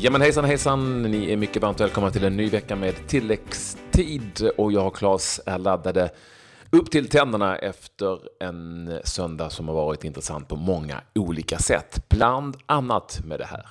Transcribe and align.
Ja 0.00 0.10
men 0.10 0.20
hejsan 0.20 0.44
hejsan, 0.44 1.02
ni 1.02 1.32
är 1.32 1.36
mycket 1.36 1.62
varmt 1.62 1.80
välkomna 1.80 2.10
till 2.10 2.24
en 2.24 2.36
ny 2.36 2.48
vecka 2.48 2.76
med 2.76 3.08
tilläggstid 3.08 4.50
och 4.56 4.72
jag 4.72 4.86
och 4.86 4.96
Claes 4.96 5.40
är 5.46 5.58
laddade 5.58 6.10
upp 6.70 6.90
till 6.90 7.08
tänderna 7.08 7.58
efter 7.58 8.20
en 8.40 9.00
söndag 9.04 9.50
som 9.50 9.68
har 9.68 9.74
varit 9.74 10.04
intressant 10.04 10.48
på 10.48 10.56
många 10.56 11.00
olika 11.14 11.58
sätt, 11.58 12.08
bland 12.08 12.56
annat 12.66 13.20
med 13.24 13.40
det 13.40 13.44
här. 13.44 13.66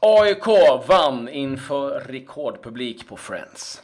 AIK 0.00 0.46
vann 0.88 1.28
inför 1.28 2.00
rekordpublik 2.00 3.08
på 3.08 3.16
Friends. 3.16 3.82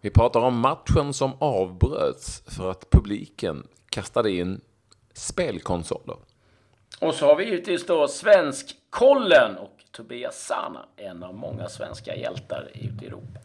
Vi 0.00 0.10
pratar 0.10 0.40
om 0.40 0.58
matchen 0.58 1.12
som 1.12 1.32
avbröts 1.38 2.42
för 2.46 2.70
att 2.70 2.90
publiken 2.90 3.66
kastade 3.90 4.30
in 4.30 4.60
spelkonsoler. 5.14 6.16
Och 7.00 7.14
så 7.14 7.26
har 7.26 7.36
vi 7.36 7.44
givetvis 7.44 7.86
då 7.86 8.08
Svenskkollen 8.08 9.56
och 9.56 9.73
Tobias 9.96 10.46
Sana, 10.46 10.86
en 10.96 11.22
av 11.22 11.34
många 11.34 11.68
svenska 11.68 12.16
hjältar 12.16 12.70
ute 12.74 13.04
i 13.04 13.06
Europa. 13.06 13.40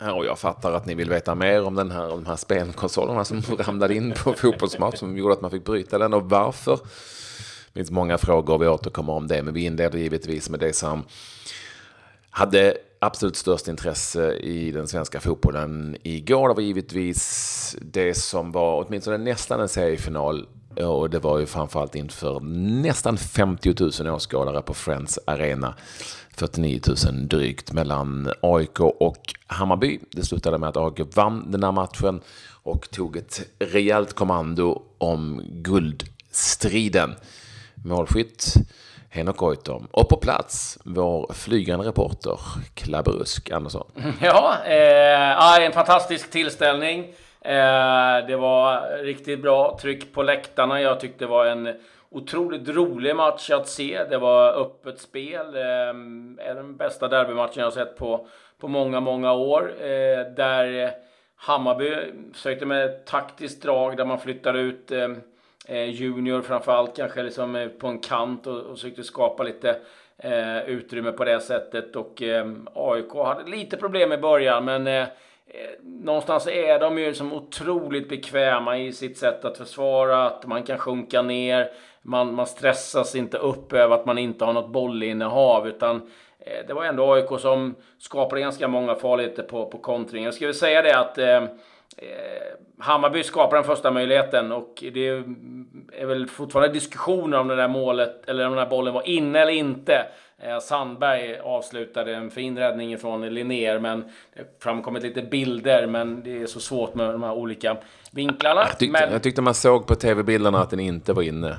Ja, 0.00 0.12
och 0.12 0.24
jag 0.26 0.38
fattar 0.38 0.72
att 0.72 0.86
ni 0.86 0.94
vill 0.94 1.10
veta 1.10 1.34
mer 1.34 1.64
om 1.64 1.74
den 1.74 1.90
här, 1.90 2.08
de 2.08 2.26
här 2.26 2.36
spelkonsolerna 2.36 3.24
som 3.24 3.42
ramlade 3.58 3.94
in 3.94 4.12
på 4.12 4.32
fotbollsmatch 4.32 4.98
som 4.98 5.16
gjorde 5.16 5.32
att 5.32 5.40
man 5.40 5.50
fick 5.50 5.64
bryta 5.64 5.98
den 5.98 6.14
och 6.14 6.30
varför. 6.30 6.76
Det 7.72 7.80
finns 7.80 7.90
många 7.90 8.18
frågor 8.18 8.54
och 8.54 8.62
vi 8.62 8.66
återkommer 8.66 9.12
om 9.12 9.28
det, 9.28 9.42
men 9.42 9.54
vi 9.54 9.64
inleder 9.64 9.98
givetvis 9.98 10.50
med 10.50 10.60
det 10.60 10.72
som 10.72 11.04
hade 12.30 12.76
absolut 12.98 13.36
störst 13.36 13.68
intresse 13.68 14.32
i 14.32 14.72
den 14.72 14.88
svenska 14.88 15.20
fotbollen 15.20 15.96
igår. 16.02 16.48
Det 16.48 16.54
var 16.54 16.62
givetvis 16.62 17.76
det 17.80 18.14
som 18.14 18.52
var 18.52 18.84
åtminstone 18.86 19.18
nästan 19.18 19.60
en 19.60 19.68
seriefinal 19.68 20.48
och 20.76 21.10
det 21.10 21.18
var 21.18 21.38
ju 21.38 21.46
framförallt 21.46 21.94
inför 21.94 22.40
nästan 22.82 23.16
50 23.18 23.74
000 24.02 24.14
åskådare 24.14 24.62
på 24.62 24.74
Friends 24.74 25.18
Arena. 25.26 25.74
49 26.36 26.80
000 27.06 27.28
drygt 27.28 27.72
mellan 27.72 28.32
AIK 28.40 28.80
och 28.80 29.34
Hammarby. 29.46 29.98
Det 30.10 30.22
slutade 30.22 30.58
med 30.58 30.68
att 30.68 30.76
AIK 30.76 31.16
vann 31.16 31.50
den 31.50 31.62
här 31.62 31.72
matchen 31.72 32.20
och 32.62 32.90
tog 32.90 33.16
ett 33.16 33.42
rejält 33.58 34.12
kommando 34.12 34.82
om 34.98 35.42
guldstriden. 35.50 37.14
Målskytt 37.74 38.54
Henok 39.08 39.36
Goitom. 39.36 39.88
Och 39.90 40.08
på 40.08 40.16
plats 40.16 40.78
vår 40.84 41.32
flygande 41.32 41.86
reporter 41.86 42.38
Klabberusk 42.74 43.50
Andersson. 43.50 43.86
Ja, 44.20 44.56
eh, 44.64 45.66
en 45.66 45.72
fantastisk 45.72 46.30
tillställning. 46.30 47.06
Eh, 47.44 48.26
det 48.26 48.36
var 48.36 48.98
riktigt 49.02 49.42
bra 49.42 49.78
tryck 49.82 50.12
på 50.12 50.22
läktarna. 50.22 50.80
Jag 50.80 51.00
tyckte 51.00 51.24
det 51.24 51.30
var 51.30 51.46
en 51.46 51.74
otroligt 52.10 52.68
rolig 52.68 53.16
match 53.16 53.50
att 53.50 53.68
se. 53.68 54.04
Det 54.10 54.18
var 54.18 54.52
öppet 54.60 55.00
spel. 55.00 55.54
Eh, 55.54 55.62
är 56.46 56.54
den 56.54 56.76
bästa 56.76 57.08
derbymatchen 57.08 57.52
jag 57.56 57.66
har 57.66 57.70
sett 57.70 57.96
på, 57.96 58.26
på 58.58 58.68
många, 58.68 59.00
många 59.00 59.32
år. 59.32 59.72
Eh, 59.80 60.34
där 60.36 60.92
Hammarby 61.42 61.94
försökte 62.34 62.66
med 62.66 62.84
ett 62.84 63.06
taktiskt 63.06 63.62
drag 63.62 63.96
där 63.96 64.04
man 64.04 64.18
flyttar 64.18 64.54
ut 64.54 64.90
eh, 64.90 65.08
eh, 65.66 65.90
Junior 65.90 66.42
framförallt 66.42 66.96
kanske 66.96 67.22
liksom 67.22 67.56
eh, 67.56 67.68
på 67.68 67.86
en 67.86 67.98
kant 67.98 68.46
och, 68.46 68.60
och 68.60 68.76
försökte 68.76 69.02
skapa 69.02 69.42
lite 69.42 69.76
utrymme 70.66 71.12
på 71.12 71.24
det 71.24 71.40
sättet. 71.40 71.96
Och 71.96 72.22
AIK 72.74 73.14
hade 73.14 73.50
lite 73.50 73.76
problem 73.76 74.12
i 74.12 74.18
början 74.18 74.64
men 74.64 75.06
Eh, 75.46 75.70
någonstans 75.82 76.46
är 76.46 76.78
de 76.78 76.98
ju 76.98 77.14
som 77.14 77.32
otroligt 77.32 78.08
bekväma 78.08 78.78
i 78.78 78.92
sitt 78.92 79.18
sätt 79.18 79.44
att 79.44 79.58
försvara, 79.58 80.26
att 80.26 80.46
man 80.46 80.62
kan 80.62 80.78
sjunka 80.78 81.22
ner 81.22 81.70
man, 82.02 82.34
man 82.34 82.46
stressas 82.46 83.14
inte 83.14 83.38
upp 83.38 83.72
över 83.72 83.94
att 83.94 84.06
man 84.06 84.18
inte 84.18 84.44
har 84.44 84.52
något 84.52 84.72
bollinnehav 84.72 85.68
utan 85.68 85.96
eh, 86.38 86.66
det 86.66 86.74
var 86.74 86.84
ändå 86.84 87.12
AIK 87.12 87.40
som 87.40 87.74
skapade 87.98 88.40
ganska 88.40 88.68
många 88.68 88.94
farligheter 88.94 89.42
på, 89.42 89.66
på 89.66 89.78
kontringen. 89.78 90.24
Jag 90.24 90.34
skulle 90.34 90.54
säga 90.54 90.82
det 90.82 90.98
att 90.98 91.18
eh, 91.18 91.36
eh, 91.36 91.48
Hammarby 92.78 93.22
skapar 93.22 93.56
den 93.56 93.64
första 93.64 93.90
möjligheten 93.90 94.52
och 94.52 94.84
det 94.94 95.08
är 95.92 96.06
väl 96.06 96.26
fortfarande 96.26 96.72
diskussioner 96.72 97.38
om 97.38 97.48
det 97.48 97.56
där 97.56 97.68
målet 97.68 98.28
eller 98.28 98.46
om 98.46 98.52
den 98.52 98.64
där 98.64 98.70
bollen 98.70 98.94
var 98.94 99.08
inne 99.08 99.38
eller 99.40 99.52
inte. 99.52 100.06
Eh, 100.42 100.58
Sandberg 100.60 101.38
avslutade 101.38 102.14
en 102.14 102.30
fin 102.30 102.58
räddning 102.58 102.98
från 102.98 103.34
Linnér 103.34 103.78
men 103.78 104.04
det 104.34 104.62
framkommit 104.62 105.02
lite 105.02 105.22
bilder 105.22 105.86
men 105.86 106.22
det 106.22 106.42
är 106.42 106.46
så 106.46 106.60
svårt 106.60 106.94
med 106.94 107.14
de 107.14 107.22
här 107.22 107.32
olika 107.32 107.76
vinklarna. 108.10 108.60
Jag 108.60 108.78
tyckte, 108.78 109.00
men... 109.00 109.12
jag 109.12 109.22
tyckte 109.22 109.42
man 109.42 109.54
såg 109.54 109.86
på 109.86 109.94
tv-bilderna 109.94 110.58
att 110.58 110.70
den 110.70 110.80
inte 110.80 111.12
var 111.12 111.22
inne. 111.22 111.58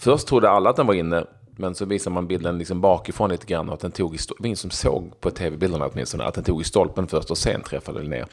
Först 0.00 0.26
trodde 0.26 0.50
alla 0.50 0.70
att 0.70 0.76
den 0.76 0.86
var 0.86 0.94
inne, 0.94 1.24
men 1.56 1.74
så 1.74 1.84
visar 1.84 2.10
man 2.10 2.26
bilden 2.26 2.58
liksom 2.58 2.80
bakifrån 2.80 3.30
lite 3.30 3.46
grann 3.46 3.68
och 3.68 3.74
att 3.74 3.80
den 3.80 3.92
tog 3.92 4.14
i 4.14 4.18
stolpen. 4.18 4.56
som 4.56 4.70
såg 4.70 5.20
på 5.20 5.30
tv-bilderna 5.30 5.86
åtminstone 5.86 6.24
att 6.24 6.34
den 6.34 6.44
tog 6.44 6.60
i 6.60 6.64
stolpen 6.64 7.06
först 7.06 7.30
och 7.30 7.38
sen 7.38 7.62
träffade 7.62 8.02
ner. 8.02 8.26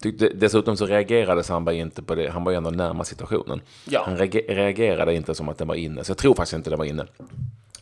Tyckte, 0.00 0.28
dessutom 0.28 0.76
så 0.76 0.86
reagerade 0.86 1.42
Sandberg 1.42 1.78
inte 1.78 2.02
på 2.02 2.14
det. 2.14 2.30
Han 2.30 2.44
var 2.44 2.52
ju 2.52 2.56
ändå 2.56 2.70
närmast 2.70 3.10
situationen. 3.10 3.60
Ja. 3.84 4.02
Han 4.06 4.16
reagerade 4.16 5.14
inte 5.14 5.34
som 5.34 5.48
att 5.48 5.58
den 5.58 5.68
var 5.68 5.74
inne. 5.74 6.04
Så 6.04 6.10
jag 6.10 6.18
tror 6.18 6.34
faktiskt 6.34 6.54
inte 6.54 6.70
den 6.70 6.78
var 6.78 6.86
inne. 6.86 7.06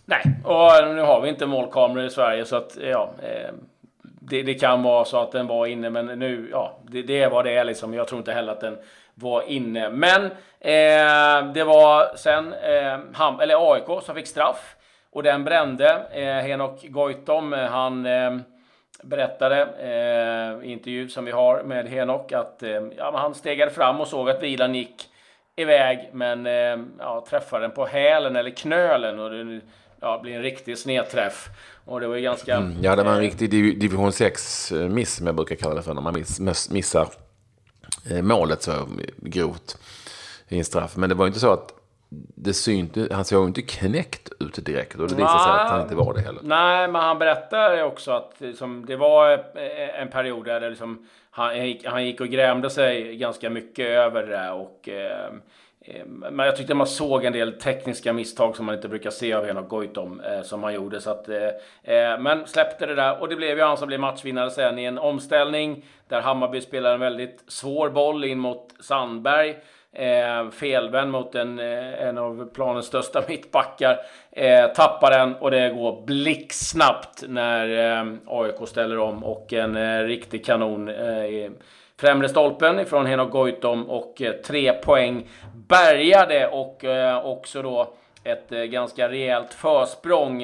Nej, 0.04 0.22
och 0.44 0.94
nu 0.94 1.00
har 1.00 1.20
vi 1.20 1.28
inte 1.28 1.46
målkameror 1.46 2.04
i 2.04 2.10
Sverige 2.10 2.44
så 2.44 2.56
att 2.56 2.78
ja. 2.80 3.10
Eh, 3.22 3.50
det, 4.02 4.42
det, 4.42 4.54
kan 4.54 4.82
vara 4.82 5.04
så 5.04 5.20
att 5.20 5.32
den 5.32 5.46
var 5.46 5.66
inne 5.66 5.90
men 5.90 6.06
nu, 6.06 6.48
ja, 6.52 6.78
det, 6.82 7.02
det 7.02 7.22
är 7.22 7.30
vad 7.30 7.44
det 7.44 7.56
är 7.56 7.64
liksom. 7.64 7.94
Jag 7.94 8.08
tror 8.08 8.18
inte 8.18 8.32
heller 8.32 8.52
att 8.52 8.60
den 8.60 8.78
var 9.14 9.42
inne. 9.42 9.90
Men 9.90 10.24
eh, 10.60 11.52
det 11.52 11.64
var 11.64 12.16
sen 12.16 12.52
eh, 12.52 12.98
Ham, 13.12 13.40
eller 13.40 13.72
AIK 13.72 14.02
som 14.02 14.14
fick 14.14 14.26
straff 14.26 14.76
och 15.10 15.22
den 15.22 15.44
brände. 15.44 16.06
Eh, 16.12 16.46
Henok 16.46 16.82
Goitom, 16.82 17.52
eh, 17.52 17.66
han 17.66 18.06
eh, 18.06 18.36
berättade 19.02 19.60
eh, 19.62 20.68
i 20.68 20.72
intervju 20.72 21.08
som 21.08 21.24
vi 21.24 21.30
har 21.30 21.62
med 21.62 21.88
Henok 21.88 22.32
att 22.32 22.62
eh, 22.62 22.82
ja, 22.96 23.12
han 23.16 23.34
stegade 23.34 23.70
fram 23.70 24.00
och 24.00 24.08
såg 24.08 24.30
att 24.30 24.42
vilan 24.42 24.74
gick 24.74 25.08
iväg 25.56 26.08
men 26.12 26.46
eh, 26.46 26.78
ja, 26.98 27.24
träffade 27.28 27.64
den 27.64 27.70
på 27.70 27.86
hälen 27.86 28.36
eller 28.36 28.50
knölen 28.50 29.18
och 29.18 29.30
det 29.30 29.60
ja, 30.02 30.20
blir 30.22 30.36
en 30.36 30.42
riktig 30.42 30.78
snedträff. 30.78 31.48
Och 31.84 32.00
det 32.00 32.06
var 32.06 32.16
ju 32.16 32.22
ganska... 32.22 32.56
Mm, 32.56 32.82
ja, 32.82 32.96
det 32.96 33.02
var 33.02 33.12
en 33.12 33.20
riktig 33.20 33.50
division 33.80 34.10
6-miss 34.10 35.14
som 35.14 35.26
jag 35.26 35.36
brukar 35.36 35.56
kalla 35.56 35.74
det 35.74 35.82
för 35.82 35.94
när 35.94 36.02
man 36.02 36.14
miss, 36.14 36.70
missar 36.70 37.08
Eh, 38.10 38.22
målet 38.22 38.62
så 38.62 38.72
grovt 39.16 39.78
i 40.48 40.58
en 40.58 40.64
straff. 40.64 40.96
Men 40.96 41.08
det 41.08 41.14
var 41.14 41.24
ju 41.24 41.28
inte 41.28 41.40
så 41.40 41.52
att 41.52 41.74
det 42.34 42.54
synte, 42.54 43.08
han 43.10 43.24
såg 43.24 43.48
inte 43.48 43.62
knäckt 43.62 44.32
ut 44.40 44.66
direkt 44.66 44.94
och 44.94 45.08
det 45.08 45.14
visade 45.14 45.38
sig 45.38 45.52
att 45.52 45.70
han 45.70 45.82
inte 45.82 45.94
var 45.94 46.14
det 46.14 46.20
heller. 46.20 46.40
Nej, 46.42 46.88
men 46.88 47.02
han 47.02 47.18
berättade 47.18 47.82
också 47.82 48.10
att 48.10 48.34
liksom, 48.38 48.86
det 48.86 48.96
var 48.96 49.32
eh, 49.32 50.00
en 50.00 50.08
period 50.08 50.44
där 50.44 50.60
det 50.60 50.70
liksom, 50.70 51.08
han, 51.30 51.74
han 51.84 52.06
gick 52.06 52.20
och 52.20 52.28
grämde 52.28 52.70
sig 52.70 53.16
ganska 53.16 53.50
mycket 53.50 53.86
över 53.86 54.26
det 54.26 54.50
och 54.50 54.88
Eh, 54.88 55.32
Eh, 55.84 56.06
men 56.06 56.46
jag 56.46 56.56
tyckte 56.56 56.74
man 56.74 56.86
såg 56.86 57.24
en 57.24 57.32
del 57.32 57.52
tekniska 57.52 58.12
misstag 58.12 58.56
som 58.56 58.66
man 58.66 58.74
inte 58.74 58.88
brukar 58.88 59.10
se 59.10 59.32
av 59.32 59.46
Henok 59.46 59.68
Goitom 59.68 60.20
eh, 60.20 60.42
som 60.42 60.62
han 60.62 60.74
gjorde. 60.74 61.00
Så 61.00 61.10
att, 61.10 61.28
eh, 61.28 61.48
eh, 61.82 62.18
men 62.18 62.46
släppte 62.46 62.86
det 62.86 62.94
där 62.94 63.20
och 63.20 63.28
det 63.28 63.36
blev 63.36 63.58
ju 63.58 63.64
han 63.64 63.76
som 63.76 63.88
blev 63.88 64.00
matchvinnare 64.00 64.50
sen 64.50 64.78
i 64.78 64.84
en 64.84 64.98
omställning 64.98 65.84
där 66.08 66.20
Hammarby 66.20 66.60
spelar 66.60 66.94
en 66.94 67.00
väldigt 67.00 67.44
svår 67.48 67.90
boll 67.90 68.24
in 68.24 68.38
mot 68.38 68.74
Sandberg. 68.80 69.56
Eh, 69.94 70.50
felvänd 70.50 71.10
mot 71.10 71.34
en, 71.34 71.58
eh, 71.58 72.02
en 72.02 72.18
av 72.18 72.50
planens 72.54 72.86
största 72.86 73.22
mittbackar. 73.28 73.98
Eh, 74.30 74.66
tappar 74.66 75.10
den 75.10 75.34
och 75.34 75.50
det 75.50 75.70
går 75.70 76.06
blixtsnabbt 76.06 77.24
när 77.28 77.98
eh, 78.00 78.06
AIK 78.26 78.68
ställer 78.68 78.98
om 78.98 79.24
och 79.24 79.52
en 79.52 79.76
eh, 79.76 80.04
riktig 80.04 80.44
kanon 80.44 80.88
eh, 80.88 81.50
främre 82.02 82.28
stolpen 82.28 82.80
ifrån 82.80 83.06
Henok 83.06 83.30
Goitom 83.30 83.90
och 83.90 84.22
eh, 84.22 84.32
tre 84.32 84.72
poäng 84.72 85.28
bärgade 85.54 86.48
och 86.48 86.84
eh, 86.84 87.26
också 87.26 87.62
då 87.62 87.94
ett 88.24 88.52
eh, 88.52 88.62
ganska 88.62 89.08
rejält 89.08 89.54
försprång. 89.54 90.42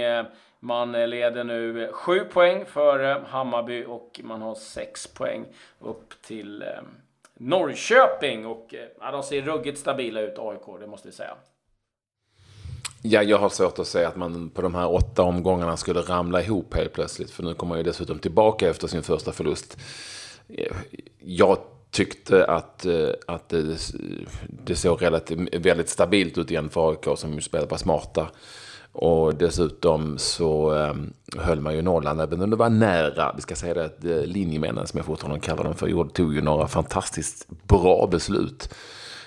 Man 0.60 0.92
leder 0.92 1.44
nu 1.44 1.90
sju 1.92 2.20
poäng 2.20 2.64
för 2.66 3.24
Hammarby 3.28 3.84
och 3.84 4.20
man 4.24 4.42
har 4.42 4.54
sex 4.54 5.06
poäng 5.06 5.44
upp 5.80 6.22
till 6.26 6.64
Norrköping. 7.34 8.46
Och 8.46 8.74
ja, 9.00 9.10
de 9.10 9.22
ser 9.22 9.42
ruggigt 9.42 9.78
stabila 9.78 10.20
ut, 10.20 10.38
AIK, 10.38 10.80
det 10.80 10.86
måste 10.86 11.08
vi 11.08 11.14
säga. 11.14 11.34
Ja, 13.02 13.22
jag 13.22 13.38
har 13.38 13.48
svårt 13.48 13.78
att 13.78 13.86
säga 13.86 14.08
att 14.08 14.16
man 14.16 14.50
på 14.50 14.62
de 14.62 14.74
här 14.74 14.92
åtta 14.92 15.22
omgångarna 15.22 15.76
skulle 15.76 16.00
ramla 16.00 16.42
ihop 16.42 16.74
helt 16.74 16.92
plötsligt. 16.92 17.30
För 17.30 17.42
nu 17.42 17.54
kommer 17.54 17.68
man 17.68 17.78
ju 17.78 17.84
dessutom 17.84 18.18
tillbaka 18.18 18.68
efter 18.68 18.88
sin 18.88 19.02
första 19.02 19.32
förlust 19.32 19.78
jag 21.18 21.58
tyckte 21.90 22.44
att, 22.44 22.86
eh, 22.86 23.08
att 23.26 23.48
det, 23.48 23.76
det 24.64 24.76
såg 24.76 25.02
relativt, 25.02 25.54
väldigt 25.54 25.88
stabilt 25.88 26.38
ut 26.38 26.50
igen 26.50 26.68
för 26.68 26.90
AIK 26.90 27.18
som 27.18 27.40
spelade 27.40 27.68
på 27.68 27.78
smarta. 27.78 28.30
Och 28.92 29.34
dessutom 29.34 30.18
så 30.18 30.74
eh, 30.74 30.94
höll 31.36 31.60
man 31.60 31.74
ju 31.74 31.82
nollan, 31.82 32.20
även 32.20 32.42
om 32.42 32.50
det 32.50 32.56
var 32.56 32.70
nära. 32.70 33.32
Vi 33.36 33.42
ska 33.42 33.54
säga 33.54 33.74
det 33.74 33.84
att 33.84 34.04
eh, 34.04 34.22
linjemännen, 34.22 34.86
som 34.86 34.98
jag 34.98 35.06
fortfarande 35.06 35.40
kallar 35.40 35.64
dem 35.64 35.74
för, 35.74 36.08
tog 36.08 36.34
ju 36.34 36.40
några 36.40 36.68
fantastiskt 36.68 37.46
bra 37.48 38.06
beslut. 38.06 38.74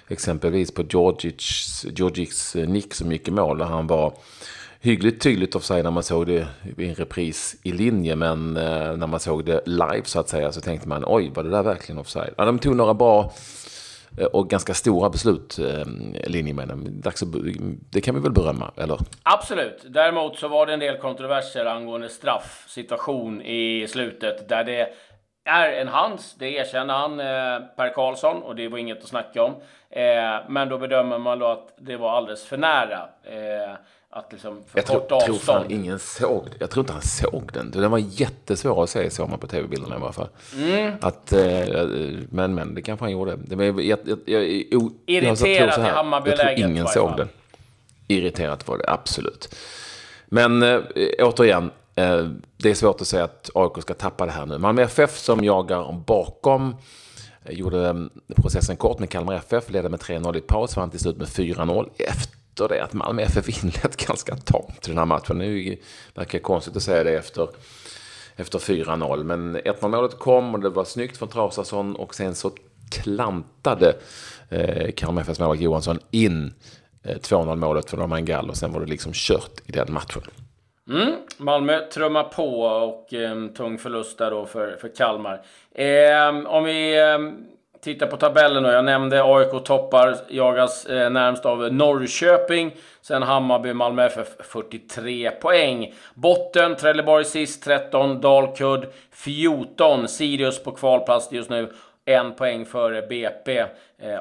Exempelvis 0.08 0.72
på 0.72 0.84
Georgics, 0.90 1.86
Georgics 1.86 2.56
nick 2.56 2.94
som 2.94 3.12
gick 3.12 3.28
i 3.28 3.32
mål, 3.32 3.58
där 3.58 3.66
han 3.66 3.88
var 3.88 4.14
hyggligt 4.82 5.22
tydligt 5.22 5.56
offside 5.56 5.84
när 5.84 5.92
man 5.92 6.04
såg 6.04 6.28
det 6.28 6.48
i 6.78 6.90
en 6.90 6.96
repris 6.96 7.56
i 7.64 7.72
linje. 7.72 8.16
Men 8.16 8.58
eh, 8.58 8.98
när 8.98 9.08
man 9.08 9.20
såg 9.20 9.46
det 9.46 9.62
live 9.66 10.04
så 10.04 10.20
att 10.20 10.30
säga 10.30 10.52
så 10.52 10.62
tänkte 10.62 10.88
man 10.88 11.04
oj, 11.08 11.32
var 11.36 11.44
det 11.44 11.50
där 11.50 11.64
verkligen 11.64 12.00
offside? 12.00 12.34
Ja, 12.38 12.46
de 12.46 12.60
tog 12.60 12.76
några 12.76 12.94
bra 12.94 13.32
eh, 14.18 14.26
och 14.26 14.50
ganska 14.50 14.74
stora 14.74 15.10
beslut, 15.10 15.60
eh, 15.60 15.86
linjemännen. 16.28 17.04
Det 17.92 18.02
kan 18.02 18.16
vi 18.16 18.22
väl 18.22 18.32
berömma, 18.32 18.72
eller? 18.78 18.98
Absolut. 19.24 19.86
Däremot 19.90 20.38
så 20.38 20.48
var 20.48 20.66
det 20.66 20.74
en 20.74 20.80
del 20.80 20.98
kontroverser 20.98 21.66
angående 21.66 22.10
straffsituation 22.10 23.42
i 23.42 23.88
slutet 23.90 24.50
där 24.50 24.64
det 24.64 24.90
är 25.46 25.72
en 25.72 25.88
hands, 25.88 26.36
det 26.40 26.50
erkänner 26.50 26.94
han, 26.94 27.20
eh, 27.20 27.68
Per 27.76 27.94
Karlsson, 27.94 28.44
och 28.44 28.56
det 28.56 28.68
var 28.68 28.78
inget 28.78 28.98
att 28.98 29.08
snacka 29.08 29.44
om. 29.44 29.52
Eh, 29.90 30.40
men 30.50 30.70
då 30.70 30.78
bedömer 30.78 31.18
man 31.18 31.40
då 31.40 31.46
att 31.46 31.74
det 31.78 31.98
var 31.98 32.12
alldeles 32.12 32.46
för 32.46 32.58
nära. 32.58 33.10
Eh, 33.24 33.76
att 34.14 34.32
liksom 34.32 34.64
jag 34.74 34.86
tror, 34.86 35.38
fan 35.38 35.72
ingen 35.72 36.00
såg 36.00 36.48
Jag 36.60 36.70
tror 36.70 36.84
inte 36.84 36.94
han 36.94 37.02
såg 37.02 37.50
den. 37.54 37.72
Den 37.72 37.92
var 37.92 37.98
jättesvår 37.98 38.84
att 38.84 38.90
se, 38.90 39.10
såg 39.10 39.30
man 39.30 39.40
på 39.40 39.48
tv-bilderna 39.48 39.96
i 39.96 40.02
alla 40.02 40.12
fall. 40.12 40.28
Mm. 40.58 40.94
Att, 41.02 41.34
eh, 41.34 41.40
men, 42.30 42.56
men, 42.56 42.76
det 42.76 42.82
kanske 42.82 43.04
han 43.04 43.12
gjorde. 43.12 43.36
Det 43.36 43.56
var, 43.56 43.64
jag, 43.64 43.76
jag, 43.82 44.00
jag, 44.26 44.44
jag, 44.72 44.92
Irriterad 45.06 45.80
i 45.80 45.90
Hammarbyläget. 45.90 46.40
Jag 46.48 46.58
tror 46.58 46.70
ingen 46.70 46.88
såg 46.88 47.18
den. 47.18 47.30
Irriterat 48.08 48.68
var 48.68 48.78
det, 48.78 48.84
absolut. 48.88 49.56
Men 50.26 50.64
äh, 50.64 50.80
återigen, 51.20 51.72
äh, 51.96 52.28
det 52.58 52.70
är 52.70 52.76
svårt 52.76 53.02
att 53.02 53.08
säga 53.08 53.24
att 53.24 53.50
AIK 53.56 53.82
ska 53.82 53.94
tappa 53.94 54.26
det 54.26 54.32
här 54.32 54.46
nu. 54.46 54.58
Malmö 54.58 54.82
FF 54.82 55.18
som 55.18 55.44
jagar 55.44 56.04
bakom 56.08 56.76
gjorde 57.50 58.10
processen 58.36 58.78
kort 58.78 59.00
med 59.00 59.10
Kalmar 59.10 59.34
FF, 59.34 59.70
ledde 59.70 59.90
med 59.90 60.00
3-0 60.00 60.38
i 60.38 60.42
paus, 60.42 60.78
vann 60.78 60.90
till 60.90 61.00
slut 61.00 61.18
med 61.18 61.28
4-0 61.28 61.90
efter 62.52 62.68
det 62.68 62.84
att 62.84 62.94
Malmö 62.94 63.22
FF 63.22 63.64
inlett 63.64 64.08
ganska 64.08 64.36
tamt 64.36 64.82
den 64.82 64.98
här 64.98 65.06
matchen. 65.06 65.38
Nu 65.38 65.78
verkar 66.16 66.40
konstigt 66.40 66.76
att 66.76 66.84
säga 66.84 67.04
det 67.04 67.18
efter, 67.18 67.50
efter 68.36 68.60
4-0, 68.60 69.24
men 69.24 69.58
1-0 69.58 69.88
målet 69.88 70.20
kom 70.20 70.54
och 70.54 70.62
det 70.62 70.70
var 70.70 70.86
snyggt 70.86 71.18
från 71.18 71.30
Traustason 71.30 71.96
och 71.96 72.16
sen 72.16 72.36
så 72.36 72.52
klantade 72.92 73.94
eh, 74.50 74.92
Kalmar 74.92 75.22
FFs 75.22 75.40
målvakt 75.40 75.62
Johansson 75.62 76.00
in 76.12 76.54
eh, 77.04 77.18
2-0 77.18 77.56
målet 77.56 77.90
för 77.90 77.98
Romangall 77.98 78.50
och 78.50 78.58
sen 78.58 78.74
var 78.74 78.80
det 78.80 78.88
liksom 78.88 79.12
kört 79.14 79.62
i 79.66 79.72
den 79.72 79.94
matchen. 79.94 80.22
Mm. 80.90 81.14
Malmö 81.38 81.80
trummar 81.94 82.24
på 82.24 82.62
och 82.62 83.14
eh, 83.14 83.48
tung 83.48 83.78
förlust 83.78 84.18
där 84.18 84.32
då 84.32 84.46
för, 84.46 84.78
för 84.82 84.96
Kalmar. 84.96 85.42
Eh, 85.76 86.48
om 86.48 86.64
vi 86.64 87.00
eh, 87.00 87.18
tittar 87.82 88.08
på 88.08 88.18
tabellen 88.18 88.64
då. 88.64 88.70
Jag 88.70 88.86
nämnde 88.86 89.24
AIK 89.24 89.64
toppar, 89.64 90.16
jagas 90.28 90.86
eh, 90.86 91.10
närmst 91.10 91.46
av 91.46 91.74
Norrköping. 91.74 92.76
Sen 93.02 93.24
Hammarby, 93.24 93.74
Malmö 93.74 94.06
FF 94.06 94.28
43 94.40 95.32
poäng. 95.32 95.94
Botten, 96.14 96.76
Trelleborg 96.76 97.26
sist 97.26 97.64
13, 97.64 98.22
Dalkurd 98.22 98.88
14. 99.12 100.08
Sirius 100.08 100.64
på 100.64 100.72
kvalplats 100.72 101.32
just 101.32 101.50
nu. 101.50 101.74
En 102.06 102.34
poäng 102.34 102.66
före 102.66 103.02
BP, 103.02 103.66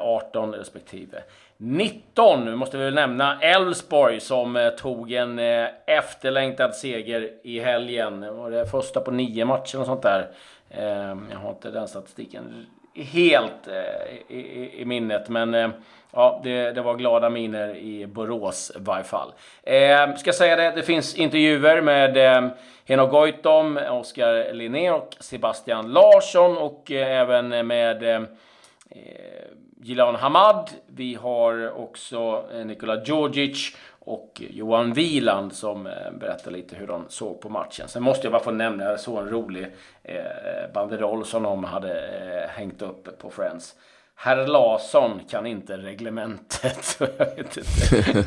18 0.01 0.55
eh, 0.55 0.59
respektive 0.59 1.23
19. 1.63 2.45
Nu 2.45 2.57
måste 2.57 2.79
vi 2.79 2.85
väl 2.85 2.95
nämna 2.95 3.41
Elfsborg 3.41 4.21
som 4.21 4.57
eh, 4.57 4.69
tog 4.69 5.13
en 5.13 5.39
eh, 5.39 5.67
efterlängtad 5.87 6.75
seger 6.75 7.31
i 7.43 7.61
helgen. 7.61 8.21
Det 8.21 8.31
var 8.31 8.51
det 8.51 8.67
första 8.67 9.01
på 9.01 9.11
nio 9.11 9.45
matcher 9.45 9.81
och 9.81 9.87
sånt 9.87 10.03
där. 10.03 10.31
Eh, 10.71 11.17
jag 11.31 11.39
har 11.43 11.51
inte 11.51 11.71
den 11.71 11.89
statistiken 11.89 12.67
helt 12.95 13.69
eh, 13.69 14.37
i, 14.37 14.41
i, 14.41 14.81
i 14.81 14.85
minnet, 14.85 15.29
men 15.29 15.55
eh, 15.55 15.71
ja, 16.13 16.41
det, 16.45 16.73
det, 16.73 16.83
var 16.83 16.95
glada 16.95 17.31
miner 17.31 17.77
i 17.77 18.07
Borås 18.07 18.73
i 18.77 18.79
varje 18.79 19.05
fall. 19.05 19.33
Eh, 19.63 20.15
ska 20.17 20.33
säga 20.33 20.57
det, 20.57 20.73
det 20.77 20.83
finns 20.83 21.15
intervjuer 21.15 21.81
med 21.81 22.17
eh, 22.17 22.51
Henok 22.85 23.11
Goitom, 23.11 23.79
Oskar 23.91 24.53
Linné 24.53 24.91
och 24.91 25.17
Sebastian 25.21 25.93
Larsson 25.93 26.59
och 26.59 26.91
eh, 26.91 27.21
även 27.21 27.67
med 27.67 28.03
eh, 28.03 28.23
eh 28.91 29.41
Gilan 29.83 30.15
Hamad. 30.15 30.71
Vi 30.87 31.15
har 31.15 31.81
också 31.81 32.45
eh, 32.55 32.67
Nikola 32.67 33.03
Djordjic 33.05 33.77
och 34.01 34.43
Johan 34.51 34.93
Wieland 34.93 35.53
som 35.53 35.85
berättade 35.85 36.41
berättar 36.41 36.51
lite 36.51 36.77
hur 36.77 36.87
de 36.87 37.05
såg 37.09 37.41
på 37.41 37.49
matchen. 37.49 37.89
Sen 37.89 38.03
måste 38.03 38.27
jag 38.27 38.33
bara 38.33 38.43
få 38.43 38.51
nämna, 38.51 38.85
jag 38.85 39.01
såg 39.01 39.19
en 39.19 39.29
rolig 39.29 39.67
eh, 40.03 40.73
banderoll 40.75 41.25
som 41.25 41.43
de 41.43 41.65
hade 41.65 42.09
eh, 42.09 42.49
hängt 42.49 42.83
upp 42.83 43.19
på 43.19 43.31
Friends. 43.31 43.77
Herr 44.23 44.47
Larsson 44.47 45.21
kan 45.31 45.47
inte 45.47 45.77
reglementet. 45.77 46.97
jag 47.19 47.37
vet 47.37 47.57
inte. 47.57 48.25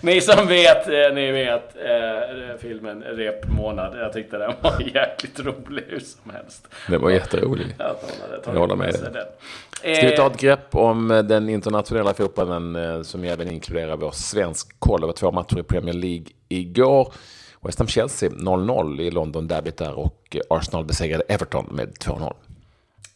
ni 0.00 0.20
som 0.20 0.46
vet, 0.46 0.86
ni 1.14 1.32
vet 1.32 1.76
eh, 1.76 2.58
filmen 2.58 3.02
Rep 3.02 3.48
månad. 3.48 3.98
Jag 3.98 4.12
tyckte 4.12 4.38
den 4.38 4.52
var 4.60 4.80
jäkligt 4.94 5.40
rolig 5.40 5.84
hur 5.88 6.00
som 6.00 6.30
helst. 6.30 6.68
Den 6.88 7.00
var 7.00 7.10
jätterolig. 7.10 7.66
Jag, 7.78 7.96
jag 8.44 8.52
håller 8.52 8.76
med 8.76 8.94
dig. 8.94 9.96
Ska 9.96 10.06
vi 10.06 10.16
ta 10.16 10.26
ett 10.26 10.40
grepp 10.40 10.74
om 10.74 11.08
den 11.08 11.48
internationella 11.48 12.14
fotbollen 12.14 12.76
eh, 12.76 13.02
som 13.02 13.24
även 13.24 13.50
inkluderar 13.50 13.96
vår 13.96 14.10
svensk 14.10 14.80
koll. 14.80 15.00
Det 15.00 15.06
var 15.06 15.14
två 15.14 15.32
matcher 15.32 15.58
i 15.58 15.62
Premier 15.62 15.94
League 15.94 16.26
igår. 16.48 17.12
West 17.60 17.78
Ham-Chelsea 17.78 18.28
0-0 18.28 19.00
i 19.00 19.10
London 19.10 19.48
derbyt 19.48 19.76
där 19.76 19.98
och 19.98 20.36
Arsenal 20.50 20.84
besegrade 20.84 21.24
Everton 21.28 21.66
med 21.70 21.88
2-0. 21.88 22.32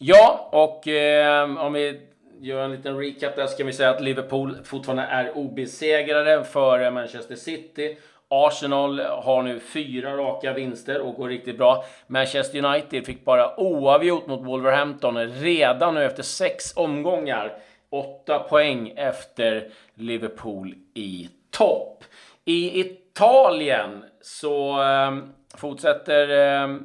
Ja, 0.03 0.49
och 0.51 0.87
eh, 0.87 1.65
om 1.65 1.73
vi 1.73 2.01
gör 2.39 2.65
en 2.65 2.71
liten 2.71 2.97
recap 2.97 3.35
där 3.35 3.47
så 3.47 3.57
kan 3.57 3.67
vi 3.67 3.73
säga 3.73 3.89
att 3.89 4.01
Liverpool 4.01 4.57
fortfarande 4.63 5.03
är 5.03 5.37
obesegrade 5.37 6.43
före 6.43 6.85
eh, 6.85 6.91
Manchester 6.91 7.35
City. 7.35 7.97
Arsenal 8.27 8.99
har 8.99 9.43
nu 9.43 9.59
fyra 9.59 10.17
raka 10.17 10.53
vinster 10.53 11.01
och 11.01 11.15
går 11.15 11.27
riktigt 11.27 11.57
bra. 11.57 11.85
Manchester 12.07 12.65
United 12.65 13.05
fick 13.05 13.25
bara 13.25 13.59
oavgjort 13.59 14.27
mot 14.27 14.45
Wolverhampton 14.45 15.17
redan 15.17 15.93
nu 15.93 16.05
efter 16.05 16.23
sex 16.23 16.73
omgångar. 16.75 17.53
Åtta 17.89 18.39
poäng 18.39 18.93
efter 18.95 19.67
Liverpool 19.93 20.75
i 20.93 21.29
topp. 21.51 22.03
I 22.45 22.79
Italien 22.79 24.03
så 24.21 24.81
eh, 24.83 25.11
fortsätter 25.57 26.29
eh, 26.29 26.77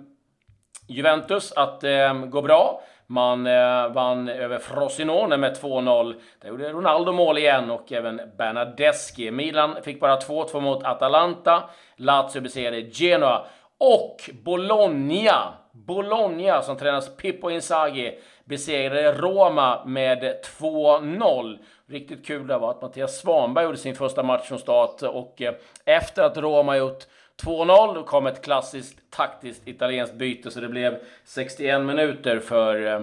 Juventus 0.88 1.52
att 1.52 1.84
eh, 1.84 2.14
gå 2.14 2.42
bra. 2.42 2.82
Man 3.06 3.46
eh, 3.46 3.88
vann 3.88 4.28
över 4.28 4.58
Frosinone 4.58 5.36
med 5.36 5.56
2-0. 5.56 6.14
Där 6.40 6.48
gjorde 6.48 6.72
Ronaldo 6.72 7.12
mål 7.12 7.38
igen 7.38 7.70
och 7.70 7.92
även 7.92 8.20
Bernadeschi. 8.38 9.30
Milan 9.30 9.82
fick 9.82 10.00
bara 10.00 10.16
2-2 10.16 10.60
mot 10.60 10.84
Atalanta. 10.84 11.62
Lazio 11.96 12.40
besegrade 12.40 12.80
Genoa. 12.80 13.46
Och 13.78 14.30
Bologna, 14.44 15.52
Bologna 15.72 16.62
som 16.62 16.76
tränas 16.76 17.16
Pippo 17.16 17.50
Inzaghi, 17.50 18.18
besegrade 18.44 19.12
Roma 19.12 19.84
med 19.84 20.34
2-0. 20.58 21.58
Riktigt 21.88 22.26
kul 22.26 22.46
det 22.46 22.58
var 22.58 22.70
att 22.70 22.82
Mattias 22.82 23.20
Svanberg 23.20 23.64
gjorde 23.64 23.78
sin 23.78 23.94
första 23.94 24.22
match 24.22 24.48
som 24.48 24.58
start 24.58 25.02
och 25.02 25.42
eh, 25.42 25.54
efter 25.84 26.22
att 26.22 26.36
Roma 26.36 26.76
gjort 26.76 27.04
2-0 27.42 27.94
då 27.94 28.02
kom 28.02 28.26
ett 28.26 28.44
klassiskt 28.44 29.10
taktiskt 29.10 29.68
italienskt 29.68 30.14
byte 30.14 30.50
så 30.50 30.60
det 30.60 30.68
blev 30.68 30.98
61 31.24 31.82
minuter 31.82 32.40
för 32.40 32.86
eh, 32.86 33.00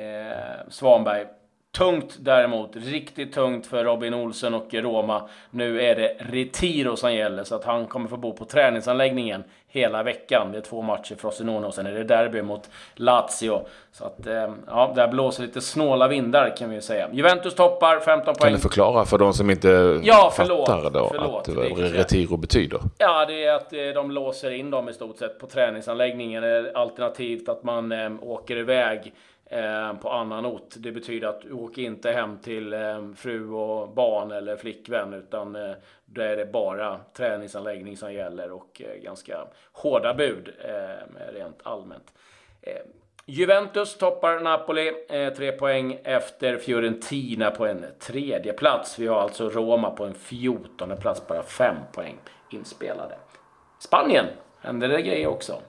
eh 0.00 0.68
Svanberg. 0.68 1.26
Tungt 1.76 2.16
däremot, 2.18 2.76
riktigt 2.76 3.32
tungt 3.32 3.66
för 3.66 3.84
Robin 3.84 4.14
Olsen 4.14 4.54
och 4.54 4.74
Roma. 4.74 5.28
Nu 5.50 5.80
är 5.82 5.96
det 5.96 6.16
Retiro 6.18 6.96
som 6.96 7.14
gäller 7.14 7.44
så 7.44 7.54
att 7.54 7.64
han 7.64 7.86
kommer 7.86 8.08
få 8.08 8.16
bo 8.16 8.32
på 8.32 8.44
träningsanläggningen 8.44 9.44
hela 9.68 10.02
veckan. 10.02 10.52
Det 10.52 10.58
är 10.58 10.62
två 10.62 10.82
matcher 10.82 11.14
för 11.14 11.16
Frosinone 11.16 11.66
och 11.66 11.74
sen 11.74 11.86
är 11.86 11.94
det 11.94 12.04
derby 12.04 12.42
mot 12.42 12.70
Lazio. 12.94 13.66
Så 13.92 14.04
att, 14.04 14.26
eh, 14.26 14.52
ja, 14.66 14.92
där 14.96 15.08
blåser 15.08 15.42
lite 15.42 15.60
snåla 15.60 16.08
vindar 16.08 16.56
kan 16.56 16.70
vi 16.70 16.80
säga. 16.80 17.08
Juventus 17.12 17.54
toppar, 17.54 18.00
15 18.00 18.34
poäng. 18.34 18.50
Kan 18.50 18.52
du 18.52 18.58
förklara 18.58 19.04
för 19.04 19.18
de 19.18 19.32
som 19.32 19.50
inte 19.50 20.00
ja, 20.02 20.32
förlåt, 20.36 20.68
fattar 20.68 20.90
då 20.90 21.08
förlåt, 21.14 21.48
att 21.48 21.94
Retiro 21.94 22.36
betyder? 22.36 22.80
Ja, 22.98 23.26
det 23.26 23.44
är 23.44 23.54
att 23.54 23.72
eh, 23.72 23.78
de 23.94 24.10
låser 24.10 24.50
in 24.50 24.70
dem 24.70 24.88
i 24.88 24.92
stort 24.92 25.18
sett 25.18 25.38
på 25.38 25.46
träningsanläggningen. 25.46 26.44
Alternativt 26.74 27.48
att 27.48 27.62
man 27.62 27.92
eh, 27.92 28.10
åker 28.22 28.56
iväg 28.56 29.12
Eh, 29.12 29.33
Eh, 29.46 29.92
på 29.92 30.10
annan 30.10 30.46
ort. 30.46 30.74
Det 30.76 30.92
betyder 30.92 31.28
att 31.28 31.40
du 31.40 31.52
åker 31.52 31.82
inte 31.82 32.12
hem 32.12 32.38
till 32.38 32.72
eh, 32.72 33.12
fru 33.16 33.50
och 33.50 33.88
barn 33.88 34.30
eller 34.30 34.56
flickvän 34.56 35.14
utan 35.14 35.56
eh, 35.56 35.72
då 36.06 36.22
är 36.22 36.36
det 36.36 36.46
bara 36.46 37.00
träningsanläggning 37.12 37.96
som 37.96 38.12
gäller 38.12 38.52
och 38.52 38.82
ganska 39.02 39.46
hårda 39.72 40.14
bud 40.14 40.48
rent 41.32 41.60
allmänt. 41.62 42.12
Juventus 43.26 43.98
toppar 43.98 44.40
Napoli, 44.40 44.92
tre 45.36 45.52
poäng 45.52 45.98
efter 46.04 46.56
Fiorentina 46.56 47.50
på 47.50 47.66
en 47.66 47.84
tredje 47.98 48.52
plats. 48.52 48.98
Vi 48.98 49.06
har 49.06 49.20
alltså 49.20 49.48
Roma 49.48 49.90
på 49.90 50.04
en 50.04 50.14
fjortonde 50.14 50.96
plats, 50.96 51.26
bara 51.26 51.42
fem 51.42 51.76
poäng 51.92 52.16
inspelade. 52.50 53.14
Spanien 53.78 54.26
händer 54.60 54.88
det 54.88 55.02
grejer 55.02 55.26
också. 55.26 55.60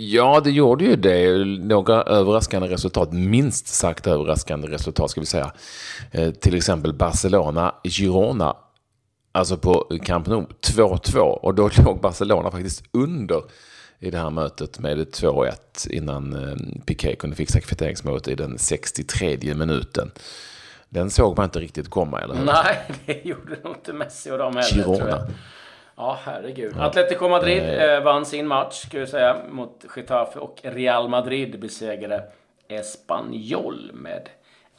Ja, 0.00 0.40
det 0.44 0.50
gjorde 0.50 0.84
ju 0.84 0.96
det. 0.96 1.44
Några 1.64 2.02
överraskande 2.02 2.68
resultat, 2.68 3.12
minst 3.12 3.66
sagt 3.66 4.06
överraskande 4.06 4.68
resultat 4.68 5.10
ska 5.10 5.20
vi 5.20 5.26
säga. 5.26 5.52
Eh, 6.10 6.30
till 6.30 6.54
exempel 6.54 6.94
Barcelona, 6.94 7.74
Girona 7.84 8.56
alltså 9.32 9.56
på 9.56 9.86
Camp 10.02 10.26
Nou, 10.26 10.46
2-2. 10.60 11.18
Och 11.18 11.54
då 11.54 11.70
låg 11.84 12.00
Barcelona 12.00 12.50
faktiskt 12.50 12.84
under 12.92 13.42
i 13.98 14.10
det 14.10 14.18
här 14.18 14.30
mötet 14.30 14.78
med 14.78 14.98
2-1 14.98 15.52
innan 15.90 16.48
eh, 16.48 16.56
Piqué 16.86 17.16
kunde 17.16 17.36
fixa 17.36 17.60
kvitteringsmålet 17.60 18.28
i 18.28 18.34
den 18.34 18.58
63 18.58 19.54
minuten. 19.54 20.10
Den 20.88 21.10
såg 21.10 21.36
man 21.36 21.44
inte 21.44 21.60
riktigt 21.60 21.90
komma, 21.90 22.20
eller 22.20 22.34
hur? 22.34 22.44
Nej, 22.44 22.78
det 23.06 23.24
gjorde 23.24 23.56
nog 23.64 23.76
inte 23.76 23.92
Messi 23.92 24.30
och 24.30 24.38
de 24.38 24.56
heller, 24.56 24.62
Girona. 24.62 24.96
tror 24.98 25.08
jag. 25.08 25.20
Ja, 26.00 26.18
herregud. 26.24 26.80
Atletico 26.80 27.28
Madrid 27.28 27.80
eh, 27.80 28.02
vann 28.02 28.26
sin 28.26 28.46
match, 28.46 28.74
ska 28.74 28.98
vi 28.98 29.06
säga, 29.06 29.36
mot 29.48 29.84
Getafe 29.96 30.38
och 30.38 30.60
Real 30.62 31.08
Madrid 31.08 31.60
besegrade 31.60 32.22
Espanyol 32.68 33.90
med 33.94 34.28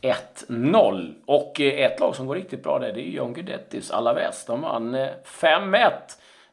1-0. 0.01 1.13
Och 1.25 1.61
eh, 1.61 1.85
ett 1.85 1.99
lag 1.99 2.15
som 2.15 2.27
går 2.27 2.35
riktigt 2.35 2.63
bra 2.63 2.79
där, 2.79 2.93
det 2.93 3.01
är 3.01 3.11
John 3.11 3.33
Guidettis 3.33 3.91
Alaves. 3.91 4.45
De 4.45 4.61
vann 4.61 4.95
eh, 4.95 5.07
5-1 5.41 5.91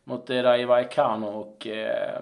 mot 0.05 0.31
eh, 0.31 0.43
Rayo 0.43 0.67
Vallecano 0.67 1.27
och 1.27 1.67
eh, 1.67 2.21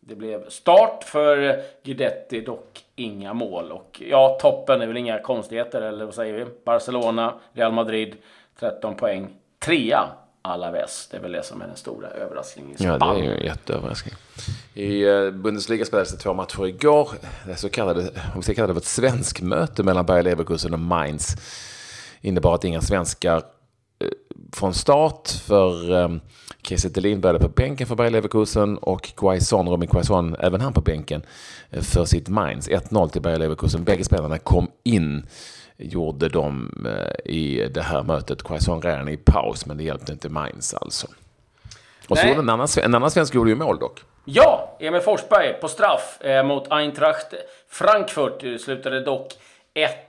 det 0.00 0.14
blev 0.14 0.48
start 0.48 1.04
för 1.04 1.62
Guidetti, 1.82 2.40
dock 2.40 2.84
inga 2.96 3.34
mål. 3.34 3.72
Och 3.72 4.02
ja, 4.10 4.38
toppen 4.40 4.82
är 4.82 4.86
väl 4.86 4.96
inga 4.96 5.18
konstigheter, 5.18 5.82
eller 5.82 6.04
vad 6.04 6.14
säger 6.14 6.34
vi? 6.34 6.46
Barcelona, 6.64 7.34
Real 7.52 7.72
Madrid, 7.72 8.16
13 8.58 8.94
poäng. 8.94 9.28
Trea, 9.58 10.08
Alaves. 10.42 11.08
Det 11.10 11.16
är 11.16 11.20
väl 11.20 11.32
det 11.32 11.42
som 11.42 11.62
är 11.62 11.66
den 11.66 11.76
stora 11.76 12.08
överraskningen 12.08 12.70
i 12.70 12.84
Ja, 12.84 12.98
det 12.98 13.20
är 13.20 13.22
ju 13.22 13.34
en 13.34 13.44
jätteöverraskning. 13.44 14.14
I 14.74 15.02
eh, 15.02 15.30
Bundesliga 15.30 15.84
spelades 15.84 16.12
det 16.12 16.18
två 16.18 16.34
matcher 16.34 16.66
igår. 16.66 17.10
Det 17.46 17.56
så 17.56 17.68
kallade, 17.68 18.00
om 18.00 18.36
vi 18.36 18.42
ska 18.42 18.54
kalla 18.54 18.66
det 18.66 18.74
för 18.74 18.80
ett 18.80 18.86
svensk 18.86 19.40
möte 19.40 19.82
mellan 19.82 20.06
Bayer 20.06 20.22
Leverkusen 20.22 20.72
och 20.72 20.78
Mainz 20.78 21.36
innebar 22.20 22.54
att 22.54 22.64
inga 22.64 22.80
svenskar 22.80 23.36
eh, 23.36 24.08
från 24.52 24.74
start 24.74 25.28
för 25.28 25.92
eh, 25.92 26.08
Kiese 26.62 26.90
Thelin 26.90 27.20
började 27.20 27.38
på 27.38 27.48
bänken 27.48 27.86
för 27.86 27.94
Bayer 27.94 28.10
Leverkusen 28.10 28.78
och 28.78 29.16
Quaison, 29.16 29.68
Robin 29.68 29.88
Quaison, 29.88 30.36
även 30.38 30.60
han 30.60 30.72
på 30.72 30.80
bänken 30.80 31.22
för 31.70 32.04
sitt 32.04 32.28
Mainz. 32.28 32.68
1-0 32.68 33.08
till 33.08 33.22
Bayer 33.22 33.38
Leverkusen. 33.38 33.84
Bägge 33.84 34.04
spelarna 34.04 34.38
kom 34.38 34.70
in 34.82 35.26
gjorde 35.80 36.28
de 36.28 36.70
eh, 36.86 37.32
i 37.32 37.68
det 37.74 37.82
här 37.82 38.02
mötet. 38.02 38.42
Quaison 38.42 38.82
redan 38.82 39.08
i 39.08 39.16
paus, 39.16 39.66
men 39.66 39.76
det 39.76 39.84
hjälpte 39.84 40.12
inte 40.12 40.28
Mainz 40.28 40.74
alltså. 40.74 41.06
Och 42.08 42.18
så 42.18 42.24
Nej. 42.24 42.28
gjorde 42.28 42.42
en 42.42 42.48
annan, 42.48 42.68
en 42.82 42.94
annan 42.94 43.10
svensk 43.10 43.34
gjorde 43.34 43.50
ju 43.50 43.56
mål 43.56 43.78
dock. 43.78 44.00
Ja, 44.24 44.76
Emil 44.80 45.00
Forsberg 45.00 45.52
på 45.60 45.68
straff 45.68 46.20
eh, 46.20 46.44
mot 46.44 46.72
Eintracht 46.72 47.34
Frankfurt. 47.68 48.40
Det 48.40 48.58
slutade 48.58 49.00
dock 49.00 49.34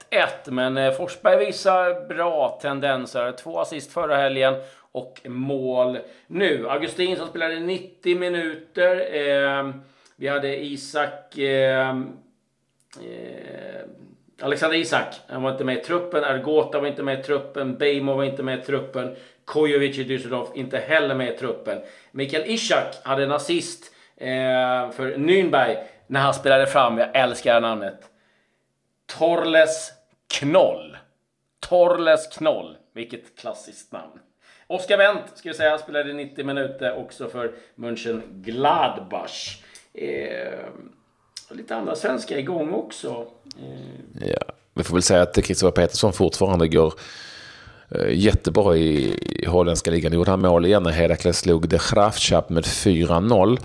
1-1, 0.10 0.52
men 0.52 0.78
eh, 0.78 0.92
Forsberg 0.92 1.46
visar 1.46 2.08
bra 2.08 2.60
tendenser. 2.62 3.32
Två 3.32 3.60
assist 3.60 3.94
förra 3.94 4.18
helgen 4.18 4.56
och 4.92 5.22
mål 5.26 5.98
nu. 6.28 6.70
Augustin 6.70 7.18
som 7.18 7.28
spelade 7.28 7.60
90 7.60 8.20
minuter. 8.20 9.16
Eh, 9.16 9.72
vi 10.16 10.28
hade 10.28 10.64
Isak... 10.64 11.38
Eh, 11.38 11.90
eh, 13.00 13.82
Alexander 14.42 14.78
Isak, 14.78 15.16
han 15.28 15.42
var 15.42 15.52
inte 15.52 15.64
med 15.64 15.78
i 15.78 15.82
truppen. 15.82 16.24
Ergota 16.24 16.80
var 16.80 16.88
inte 16.88 17.04
med 17.04 17.20
i 17.20 17.24
truppen. 17.24 17.78
Beijmo 17.78 18.14
var 18.14 18.24
inte 18.24 18.44
med 18.44 18.60
i 18.60 18.62
truppen. 18.62 19.16
Kojovic 19.46 19.98
i 19.98 20.04
Düsseldorf 20.04 20.48
inte 20.54 20.78
heller 20.78 21.16
med 21.16 21.34
i 21.34 21.38
truppen. 21.38 21.82
Mikael 22.12 22.44
Ishak 22.46 22.96
hade 23.04 23.24
en 23.24 23.32
assist 23.32 23.92
eh, 24.18 24.92
för 24.92 25.16
Nürnberg 25.18 25.78
när 26.08 26.20
han 26.20 26.34
spelade 26.34 26.68
fram, 26.68 26.98
jag 26.98 27.16
älskar 27.16 27.50
det 27.50 27.54
här 27.54 27.62
namnet, 27.76 28.10
Torles 29.06 29.92
Knoll. 30.40 30.98
Torles 31.60 32.28
Knoll. 32.28 32.78
Vilket 32.94 33.40
klassiskt 33.40 33.92
namn. 33.92 34.20
Oskar 34.68 34.98
Wendt, 34.98 35.38
ska 35.38 35.50
jag 35.50 35.56
säga, 35.56 35.78
spelade 35.78 36.14
90 36.14 36.46
minuter 36.46 36.98
också 36.98 37.30
för 37.30 37.54
München 37.76 38.22
Gladbach. 38.32 39.64
Eh, 39.94 40.60
och 41.52 41.58
lite 41.58 41.76
andra 41.76 41.96
svenskar 41.96 42.38
igång 42.38 42.72
också. 42.72 43.28
Eh, 43.60 44.28
ja, 44.28 44.54
vi 44.74 44.84
får 44.84 44.96
väl 44.96 45.04
säga 45.04 45.22
att 45.22 45.44
Kristoffer 45.44 45.72
Petersson 45.72 46.14
fortfarande 46.14 46.68
går 46.68 46.94
eh, 47.90 48.14
jättebra 48.14 48.76
i, 48.78 49.18
i 49.44 49.46
holländska 49.46 49.92
ligan. 49.92 50.12
Nu 50.12 50.18
gjorde 50.18 50.32
han 50.32 50.42
mål 50.42 50.66
igen 50.66 50.84
när 50.84 50.92
Herakles 50.92 51.40
slog 51.40 51.70
De 51.70 51.80
Graafschap 51.92 52.50
med 52.50 52.64
4-0. 52.64 53.60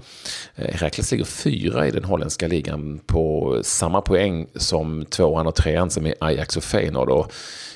Eh, 0.55 0.75
Herakles 0.75 1.12
ligger 1.12 1.25
fyra 1.25 1.87
i 1.87 1.90
den 1.90 2.05
holländska 2.05 2.49
ligan 2.49 3.00
på 3.07 3.59
samma 3.62 4.00
poäng 4.00 4.47
som 4.55 5.05
tvåan 5.05 5.47
och 5.47 5.55
trean 5.55 5.90
som 5.90 6.07
är 6.07 6.14
Ajax 6.21 6.57
och 6.57 6.64
Feyenoord. 6.64 7.09
Och 7.09 7.33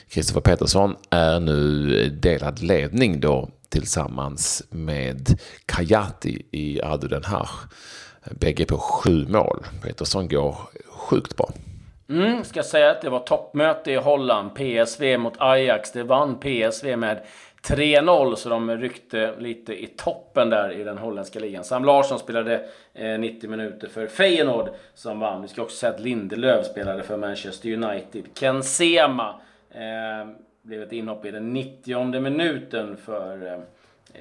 Kristoffer 0.09 0.40
Petersson 0.40 0.97
är 1.11 1.40
nu 1.40 2.09
delad 2.09 2.62
ledning 2.62 3.21
då 3.21 3.49
tillsammans 3.69 4.62
med 4.71 5.38
Kajati 5.67 6.43
i 6.50 6.83
Adu 6.83 7.09
Den 7.09 7.25
Haag. 7.25 7.49
Bägge 8.25 8.65
på 8.65 8.79
sju 8.79 9.27
mål. 9.29 9.67
Petersson 9.83 10.29
går 10.29 10.57
sjukt 10.87 11.37
bra. 11.37 11.50
Mm, 12.09 12.45
ska 12.45 12.62
säga 12.62 12.91
att 12.91 13.03
det 13.03 13.11
var 13.11 13.21
toppmöte 13.21 13.93
i 13.93 13.97
Holland. 13.97 14.50
PSV 14.55 15.19
mot 15.19 15.35
Ajax. 15.39 15.93
Det 15.93 16.03
vann 16.03 16.39
PSV 16.41 16.97
med 16.97 17.21
3-0, 17.62 18.35
så 18.35 18.49
de 18.49 18.71
ryckte 18.71 19.35
lite 19.39 19.83
i 19.83 19.87
toppen 19.87 20.50
där 20.50 20.73
i 20.73 20.85
den 20.85 20.99
holländska 20.99 21.39
ligan. 21.39 21.65
Sam 21.65 21.85
Larsson 21.85 22.19
spelade 22.19 22.69
eh, 22.95 23.19
90 23.19 23.50
minuter 23.50 23.89
för 23.89 24.07
Feyenoord 24.07 24.69
som 24.95 25.21
vann. 25.21 25.43
Vi 25.43 25.49
ska 25.49 25.62
också 25.62 25.77
säga 25.77 25.93
att 25.93 26.00
Lindelöf 26.00 26.67
spelade 26.67 27.03
för 27.03 27.17
Manchester 27.17 27.73
United. 27.73 28.25
Ken 28.35 28.62
Sema 28.62 29.41
eh, 29.71 30.31
blev 30.62 30.83
ett 30.83 30.93
inhopp 30.93 31.25
i 31.25 31.31
den 31.31 31.53
90 31.53 32.21
minuten 32.21 32.97
för, 32.97 33.47
eh, 33.47 33.53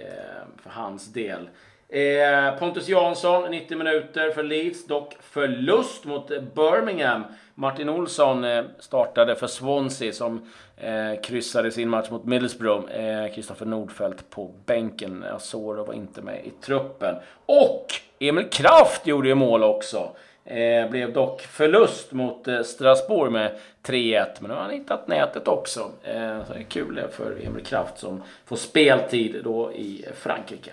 eh, 0.02 0.44
för 0.64 0.70
hans 0.70 1.14
del. 1.14 1.50
Eh, 1.92 2.60
Pontus 2.60 2.88
Jansson, 2.88 3.52
90 3.52 3.78
minuter 3.78 4.32
för 4.32 4.44
Leeds, 4.44 4.88
dock 4.88 5.18
förlust 5.22 6.06
mot 6.06 6.28
Birmingham. 6.28 7.24
Martin 7.56 7.90
Olsson 7.90 8.44
eh, 8.44 8.64
startade 8.80 9.36
för 9.36 9.48
Swansea 9.48 10.14
som 10.14 10.42
eh, 10.78 11.22
kryssade 11.24 11.72
sin 11.72 11.90
match 11.90 12.10
mot 12.10 12.26
Middlesbrough. 12.26 12.92
Eh, 12.92 13.34
Kristoffer 13.34 13.66
Nordfeldt 13.66 14.30
på 14.30 14.54
bänken. 14.66 15.24
Asoro 15.24 15.84
var 15.84 15.94
inte 15.94 16.22
med 16.22 16.46
i 16.46 16.52
truppen. 16.62 17.16
Och 17.46 17.86
Emil 18.20 18.50
Kraft 18.50 19.08
gjorde 19.08 19.28
ju 19.28 19.36
mål 19.36 19.64
också. 19.64 20.10
Eh, 20.46 20.90
blev 20.90 21.14
dock 21.14 21.42
förlust 21.42 22.12
mot 22.12 22.48
eh, 22.48 22.62
Strasbourg 22.62 23.32
med 23.32 23.52
3-1. 23.84 24.26
Men 24.40 24.50
nu 24.50 24.56
har 24.56 24.62
han 24.62 24.72
hittat 24.72 25.08
nätet 25.08 25.48
också. 25.48 25.92
Eh, 26.04 26.46
så 26.48 26.54
det 26.54 26.60
är 26.60 26.64
kul 26.64 27.02
för 27.12 27.46
Emil 27.46 27.66
Kraft 27.66 27.98
som 27.98 28.24
får 28.46 28.56
speltid 28.56 29.42
då 29.44 29.74
i 29.74 30.06
Frankrike. 30.16 30.72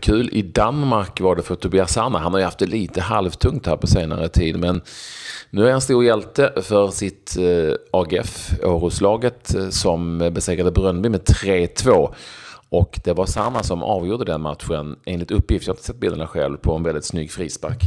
Kul. 0.00 0.28
I 0.32 0.42
Danmark 0.42 1.20
var 1.20 1.36
det 1.36 1.42
för 1.42 1.54
Tobias 1.54 1.92
Sanna. 1.92 2.18
Han 2.18 2.32
har 2.32 2.40
ju 2.40 2.44
haft 2.44 2.58
det 2.58 2.66
lite 2.66 3.00
halvtungt 3.00 3.66
här 3.66 3.76
på 3.76 3.86
senare 3.86 4.28
tid. 4.28 4.58
Men 4.58 4.82
nu 5.50 5.66
är 5.66 5.72
han 5.72 5.80
stor 5.80 6.04
hjälte 6.04 6.52
för 6.62 6.90
sitt 6.90 7.36
eh, 7.36 7.74
AGF, 7.90 8.50
Århuslaget, 8.62 9.54
eh, 9.54 9.68
som 9.68 10.18
besegrade 10.18 10.70
Brönnby 10.70 11.08
med 11.08 11.20
3-2. 11.20 12.14
Och 12.68 13.00
det 13.04 13.12
var 13.12 13.26
Sanna 13.26 13.62
som 13.62 13.82
avgjorde 13.82 14.24
den 14.24 14.40
matchen, 14.40 14.98
enligt 15.04 15.30
uppgift, 15.30 15.66
jag 15.66 15.72
har 15.72 15.76
inte 15.76 15.86
sett 15.86 16.00
bilderna 16.00 16.26
själv, 16.26 16.56
på 16.56 16.76
en 16.76 16.82
väldigt 16.82 17.04
snygg 17.04 17.32
frispark. 17.32 17.82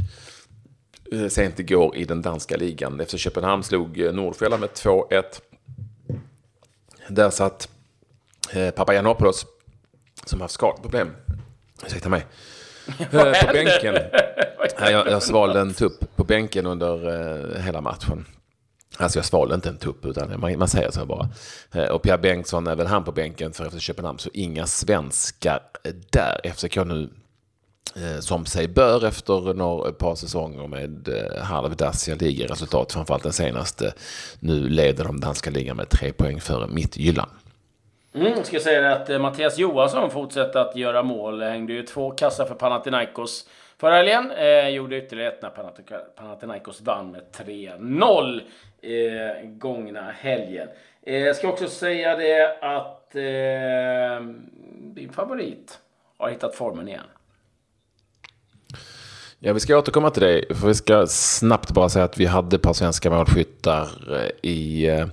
Eh, 1.12 1.28
sent 1.28 1.60
igår 1.60 1.96
i 1.96 2.06
den 2.06 2.22
danska 2.22 2.58
ligan. 2.58 3.00
Efter 3.00 3.18
Köpenhamn 3.18 3.64
slog 3.64 4.00
eh, 4.00 4.14
med 4.14 4.70
2-1. 4.70 5.24
Där 7.08 7.30
satt 7.30 7.70
Papagiannopoulos, 8.76 9.46
som 10.26 10.42
haft 10.42 10.54
skadeproblem, 10.54 11.10
ursäkta 11.86 12.10
mig, 12.10 12.26
eh, 13.00 13.46
på 13.46 13.54
bänken. 13.54 13.96
Jag, 14.80 15.08
jag 15.08 15.24
svalde 15.24 15.60
en 15.60 15.74
tupp 15.74 16.16
på 16.16 16.24
bänken 16.24 16.66
under 16.66 17.08
eh, 17.56 17.62
hela 17.62 17.82
matchen. 17.82 18.26
Alltså 18.98 19.20
jag 19.20 19.26
svalde 19.26 19.56
inte 19.56 19.70
en 19.70 19.78
tupp, 19.78 20.06
utan 20.06 20.40
man, 20.40 20.60
man 20.60 20.68
säger 20.68 20.92
så 20.92 21.06
bara. 21.06 21.30
Eh, 21.72 21.84
och 21.84 22.02
Pierre 22.02 22.18
Bengtsson, 22.18 22.68
även 22.68 22.88
han 22.88 23.04
på 23.04 23.12
bänken 23.12 23.54
för 23.54 23.66
efter 23.66 23.80
Köpenhamn, 23.80 24.20
så 24.20 24.30
inga 24.34 24.68
svenskar 24.68 25.60
där. 26.10 26.52
FCK 26.54 26.76
nu, 26.76 27.10
som 28.20 28.46
sig 28.46 28.68
bör 28.68 29.06
efter 29.06 29.54
några, 29.54 29.90
ett 29.90 29.98
par 29.98 30.16
säsonger 30.16 30.68
med 30.68 31.10
halvdassiga 31.42 32.16
ligaresultat, 32.16 32.92
framförallt 32.92 33.24
den 33.24 33.34
senaste, 33.34 33.94
nu 34.40 34.70
leder 34.70 35.04
de 35.04 35.20
danska 35.20 35.50
ligan 35.50 35.78
med 35.78 35.90
tre 35.90 36.14
poäng 36.14 36.42
före 36.42 36.68
Mittjylland. 36.68 37.32
Mm, 38.16 38.44
ska 38.44 38.60
säga 38.60 38.92
att 38.92 39.10
eh, 39.10 39.20
Mattias 39.20 39.58
Johansson 39.58 40.12
fortsätter 40.12 40.60
att 40.60 40.76
göra 40.76 41.04
mål. 41.04 41.42
Hängde 41.42 41.74
ju 41.74 41.84
två 41.84 42.12
kassar 42.12 42.46
för 42.46 42.56
Panathinaikos 42.56 43.50
förra 43.78 43.96
helgen. 43.96 44.32
Eh, 44.32 44.70
gjorde 44.70 44.98
ytterligare 44.98 45.32
ett 45.32 45.42
när 45.42 45.50
Panathinaikos 46.16 46.82
vann 46.82 47.12
med 47.12 47.22
3-0 47.34 48.42
eh, 48.82 49.50
gångna 49.50 50.12
helgen. 50.12 50.68
Eh, 51.02 51.34
ska 51.34 51.48
också 51.50 51.68
säga 51.68 52.16
det 52.16 52.58
att 52.62 53.16
eh, 53.16 54.26
din 54.80 55.10
favorit 55.14 55.80
har 56.18 56.30
hittat 56.30 56.56
formen 56.56 56.88
igen. 56.88 57.04
Ja, 59.40 59.54
vi 59.54 59.60
ska 59.60 59.78
återkomma 59.78 60.10
till 60.10 60.24
det. 60.24 60.56
För 60.56 60.68
vi 60.68 60.76
ska 60.76 61.08
snabbt 61.08 61.72
bara 61.72 61.90
säga 61.90 62.06
att 62.06 62.18
vi 62.18 62.26
hade 62.26 62.56
ett 62.56 62.62
par 62.62 62.74
svenska 62.74 63.10
målskyttar 63.10 63.90
eh, 64.16 64.50
i 64.50 64.88
eh, 64.90 65.08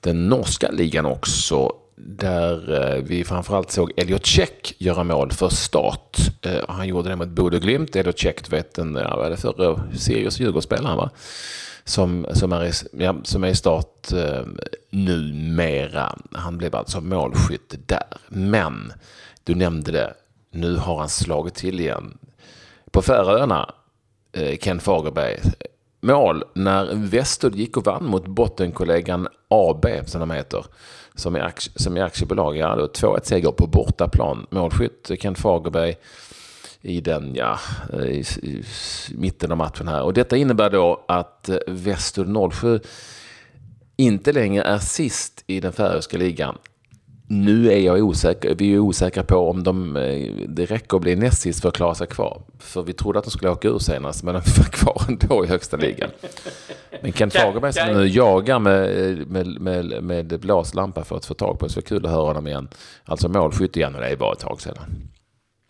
den 0.00 0.28
norska 0.28 0.70
ligan 0.70 1.06
också 1.06 1.72
där 2.00 2.82
eh, 2.96 3.02
vi 3.02 3.24
framförallt 3.24 3.70
såg 3.70 3.92
Elliot 3.96 4.26
Check 4.26 4.74
göra 4.78 5.04
mål 5.04 5.32
för 5.32 5.48
start. 5.48 6.18
Eh, 6.42 6.64
han 6.68 6.88
gjorde 6.88 7.08
det 7.08 7.16
mot 7.16 7.28
Bodö 7.28 7.58
Glimt. 7.58 7.96
Elliot 7.96 8.18
Check, 8.18 8.44
du 8.44 8.56
vet, 8.56 8.78
en, 8.78 8.94
ja, 8.94 9.16
vad 9.16 9.26
är 9.26 9.56
det 9.56 9.64
eh, 9.64 9.98
Sirius 9.98 10.40
Djurgårdsspelaren 10.40 10.96
va? 10.96 11.10
Som, 11.84 12.26
som, 12.32 12.52
är 12.52 12.64
i, 12.64 12.72
ja, 12.92 13.16
som 13.24 13.44
är 13.44 13.48
i 13.48 13.54
start 13.54 14.12
eh, 14.12 14.42
numera. 14.90 16.18
Han 16.32 16.58
blev 16.58 16.76
alltså 16.76 17.00
målskytt 17.00 17.74
där. 17.86 18.18
Men, 18.28 18.92
du 19.44 19.54
nämnde 19.54 19.92
det, 19.92 20.14
nu 20.50 20.76
har 20.76 20.98
han 20.98 21.08
slagit 21.08 21.54
till 21.54 21.80
igen. 21.80 22.18
På 22.90 23.02
Färöarna, 23.02 23.74
eh, 24.32 24.56
Ken 24.56 24.80
Fagerberg, 24.80 25.40
mål 26.00 26.44
när 26.54 26.94
Westud 26.94 27.54
gick 27.54 27.76
och 27.76 27.84
vann 27.84 28.06
mot 28.06 28.26
bottenkollegan 28.26 29.28
AB, 29.48 29.86
som 30.06 30.20
de 30.20 30.30
heter, 30.30 30.64
som 31.14 31.36
är, 31.36 31.52
som 31.56 31.96
är 31.96 32.02
aktiebolag. 32.02 32.56
Ja, 32.56 32.76
2-1 32.76 33.20
seger 33.22 33.50
på 33.50 33.66
bortaplan. 33.66 34.46
Målskytt 34.50 35.10
Kent 35.20 35.38
Fagerberg 35.38 35.96
i 36.80 37.00
den, 37.00 37.34
ja, 37.34 37.58
i, 37.92 38.24
i, 38.42 38.64
mitten 39.14 39.52
av 39.52 39.58
matchen 39.58 39.88
här. 39.88 40.02
Och 40.02 40.12
detta 40.12 40.36
innebär 40.36 40.70
då 40.70 41.04
att 41.08 41.50
Vestud 41.66 42.52
07 42.52 42.80
inte 43.96 44.32
längre 44.32 44.62
är 44.62 44.78
sist 44.78 45.44
i 45.46 45.60
den 45.60 45.72
färöiska 45.72 46.18
ligan. 46.18 46.58
Nu 47.30 47.72
är 47.72 47.78
jag 47.78 47.98
osäker, 47.98 48.54
vi 48.54 48.74
är 48.74 48.78
osäkra 48.78 49.22
på 49.22 49.50
om 49.50 49.62
de, 49.64 49.96
eh, 49.96 50.32
det 50.48 50.64
räcker 50.64 50.96
att 50.96 51.02
bli 51.02 51.16
näst 51.16 51.40
sist 51.40 51.62
för 51.62 51.68
att 51.68 51.74
klara 51.74 51.94
sig 51.94 52.06
kvar. 52.06 52.42
För 52.58 52.82
vi 52.82 52.92
trodde 52.92 53.18
att 53.18 53.24
de 53.24 53.30
skulle 53.30 53.50
åka 53.50 53.68
ur 53.68 53.78
senast, 53.78 54.22
men 54.24 54.34
de 54.34 54.40
var 54.40 54.64
kvar 54.64 55.02
ändå 55.08 55.44
i 55.44 55.48
högsta 55.48 55.76
ligan. 55.76 56.10
Men 57.00 57.12
Kent 57.12 57.34
Fagerberg 57.34 57.72
som 57.72 57.92
nu 57.92 58.06
jagar 58.06 58.58
med, 58.58 58.90
med, 59.26 59.46
med, 59.60 60.02
med 60.02 60.40
blåslampa 60.40 61.04
för 61.04 61.16
att 61.16 61.26
få 61.26 61.34
tag 61.34 61.58
på 61.58 61.66
det, 61.66 61.72
så 61.72 61.82
kul 61.82 62.06
att 62.06 62.12
höra 62.12 62.24
honom 62.24 62.46
igen. 62.46 62.68
Alltså 63.04 63.28
målskytt 63.28 63.76
igen, 63.76 63.94
och 63.94 64.00
det 64.00 64.08
är 64.08 64.16
bara 64.16 64.32
ett 64.32 64.38
tag 64.38 64.60
sedan. 64.60 64.78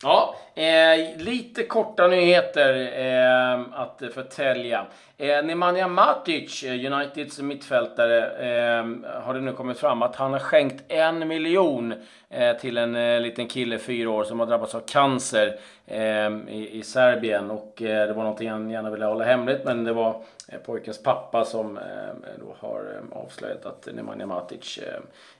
Ja, 0.03 0.35
eh, 0.57 1.23
lite 1.23 1.62
korta 1.62 2.07
nyheter 2.07 2.75
eh, 2.75 3.81
att 3.81 4.03
förtälja. 4.15 4.87
Eh, 5.21 5.45
Nemanja 5.45 5.89
Matic, 5.89 6.65
eh, 6.65 6.93
Uniteds 6.93 7.41
mittfältare, 7.41 8.27
eh, 8.27 8.87
har 9.23 9.35
det 9.35 9.41
nu 9.41 9.53
kommit 9.53 9.79
fram 9.79 10.03
att 10.03 10.17
han 10.17 10.33
har 10.33 10.41
skänkt 10.41 10.85
en 10.89 11.29
miljon 11.29 11.95
eh, 12.31 12.57
till 12.57 12.79
en 12.79 12.97
eh, 12.97 13.21
liten 13.21 13.47
kille, 13.47 13.79
fyra 13.79 14.11
år, 14.11 14.25
som 14.25 14.41
har 14.41 14.47
drabbats 14.47 14.75
av 14.75 14.81
cancer 14.81 15.59
eh, 15.87 16.31
i, 16.49 16.69
i, 16.73 16.83
Serbien. 16.83 17.51
Och 17.51 17.83
eh, 17.83 18.07
det 18.07 18.13
var 18.13 18.23
någonting 18.23 18.51
han 18.51 18.71
gärna 18.71 18.91
ville 18.91 19.05
hålla 19.05 19.25
hemligt, 19.25 19.65
men 19.65 19.85
det 19.85 19.93
var 19.93 20.23
eh, 20.49 20.59
pojkens 20.59 21.03
pappa 21.03 21.45
som 21.45 21.79
då 22.39 22.55
har 22.69 23.01
avslöjat 23.13 23.67
att 23.67 23.89
Nemanja 23.95 24.27
Matic 24.27 24.79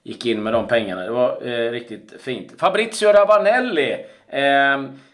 gick 0.03 0.27
in 0.27 0.43
med 0.43 0.53
de 0.53 0.67
pengarna. 0.67 1.03
Det 1.03 1.11
var 1.11 1.41
riktigt 1.71 2.23
fint. 2.23 2.61
Fabrizio 2.61 3.13
Ravanelli 3.13 4.05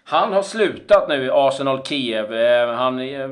han 0.07 0.33
har 0.33 0.43
slutat 0.43 1.09
nu 1.09 1.25
i 1.25 1.31
Arsenal 1.33 1.83
Kiev. 1.83 2.35
Eh, 2.35 2.75
han 2.75 3.01
eh, 3.01 3.31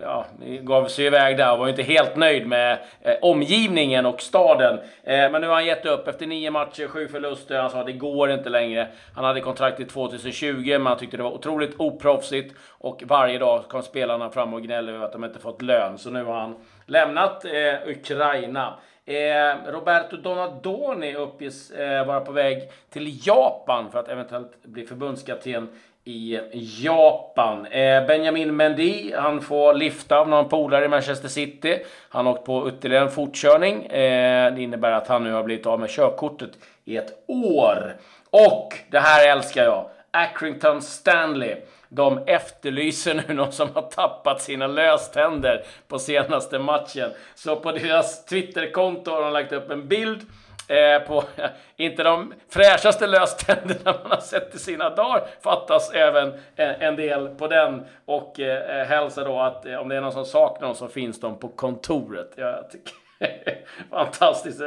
ja, 0.00 0.26
gav 0.60 0.86
sig 0.86 1.06
iväg 1.06 1.36
där 1.36 1.52
och 1.52 1.58
var 1.58 1.68
inte 1.68 1.82
helt 1.82 2.16
nöjd 2.16 2.46
med 2.46 2.78
eh, 3.02 3.14
omgivningen 3.22 4.06
och 4.06 4.20
staden. 4.20 4.78
Men 5.04 5.40
nu 5.40 5.46
har 5.46 5.54
han 5.54 5.66
gett 5.66 5.86
upp 5.86 6.08
efter 6.08 6.26
nio 6.26 6.50
matcher, 6.50 6.88
sju 6.88 7.08
förluster. 7.08 7.60
Han 7.60 7.70
sa 7.70 7.80
att 7.80 7.86
det 7.86 7.92
går 7.92 8.30
inte 8.30 8.48
längre. 8.48 8.88
Han 9.14 9.24
hade 9.24 9.40
kontrakt 9.40 9.76
till 9.76 9.88
2020, 9.88 10.64
men 10.70 10.86
han 10.86 10.98
tyckte 10.98 11.16
det 11.16 11.22
var 11.22 11.30
otroligt 11.30 11.74
oproffsigt. 11.80 12.54
Och 12.68 13.02
varje 13.06 13.38
dag 13.38 13.64
kom 13.68 13.82
spelarna 13.82 14.30
fram 14.30 14.54
och 14.54 14.62
gnällde 14.62 14.92
över 14.92 15.04
att 15.04 15.12
de 15.12 15.24
inte 15.24 15.38
fått 15.38 15.62
lön. 15.62 15.98
Så 15.98 16.10
nu 16.10 16.24
har 16.24 16.40
han 16.40 16.56
lämnat 16.86 17.44
eh, 17.44 17.88
Ukraina. 17.88 18.74
Eh, 19.08 19.72
Roberto 19.72 20.16
Donadoni 20.16 21.14
uppges 21.14 21.70
eh, 21.70 22.06
vara 22.06 22.20
på 22.20 22.32
väg 22.32 22.70
till 22.90 23.26
Japan 23.26 23.90
för 23.90 23.98
att 23.98 24.08
eventuellt 24.08 24.62
bli 24.62 24.86
förbundskapten 24.86 25.68
i 26.08 26.40
Japan. 26.52 27.66
Eh, 27.66 28.06
Benjamin 28.06 28.56
Mendy, 28.56 29.12
han 29.14 29.40
får 29.40 29.74
lifta 29.74 30.18
av 30.18 30.28
någon 30.28 30.48
polare 30.48 30.84
i 30.84 30.88
Manchester 30.88 31.28
City. 31.28 31.78
Han 32.08 32.26
har 32.26 32.32
åkt 32.32 32.44
på 32.44 32.68
ytterligare 32.68 33.04
en 33.04 33.10
fortkörning. 33.10 33.86
Eh, 33.86 34.54
det 34.54 34.62
innebär 34.62 34.92
att 34.92 35.08
han 35.08 35.24
nu 35.24 35.32
har 35.32 35.42
blivit 35.42 35.66
av 35.66 35.80
med 35.80 35.90
körkortet 35.90 36.50
i 36.84 36.96
ett 36.96 37.24
år. 37.26 37.96
Och, 38.30 38.74
det 38.90 38.98
här 38.98 39.28
älskar 39.28 39.64
jag, 39.64 39.86
Accrington 40.10 40.82
Stanley. 40.82 41.56
De 41.88 42.18
efterlyser 42.26 43.22
nu 43.28 43.34
någon 43.34 43.52
som 43.52 43.68
har 43.74 43.82
tappat 43.82 44.42
sina 44.42 44.66
löständer 44.66 45.64
på 45.88 45.98
senaste 45.98 46.58
matchen. 46.58 47.10
Så 47.34 47.56
på 47.56 47.72
deras 47.72 48.24
Twitterkonto 48.24 49.10
har 49.10 49.22
de 49.22 49.32
lagt 49.32 49.52
upp 49.52 49.70
en 49.70 49.88
bild 49.88 50.20
Eh, 50.68 50.98
på, 51.06 51.24
inte 51.76 52.02
de 52.02 52.34
fräschaste 52.48 53.06
löständerna 53.06 53.98
man 54.02 54.10
har 54.10 54.20
sett 54.20 54.54
i 54.54 54.58
sina 54.58 54.90
dagar. 54.90 55.26
Fattas 55.40 55.90
även 55.94 56.32
en, 56.56 56.74
en 56.80 56.96
del 56.96 57.28
på 57.28 57.46
den. 57.46 57.84
Och 58.04 58.40
eh, 58.40 58.80
eh, 58.80 58.86
hälsa 58.86 59.24
då 59.24 59.40
att 59.40 59.66
eh, 59.66 59.74
om 59.74 59.88
det 59.88 59.96
är 59.96 60.00
någon 60.00 60.12
som 60.12 60.24
saknar 60.24 60.66
dem 60.66 60.76
så 60.76 60.88
finns 60.88 61.20
de 61.20 61.38
på 61.38 61.48
kontoret. 61.48 62.32
Jag 62.36 62.70
tycker 62.70 62.92
Fantastiskt. 63.90 64.60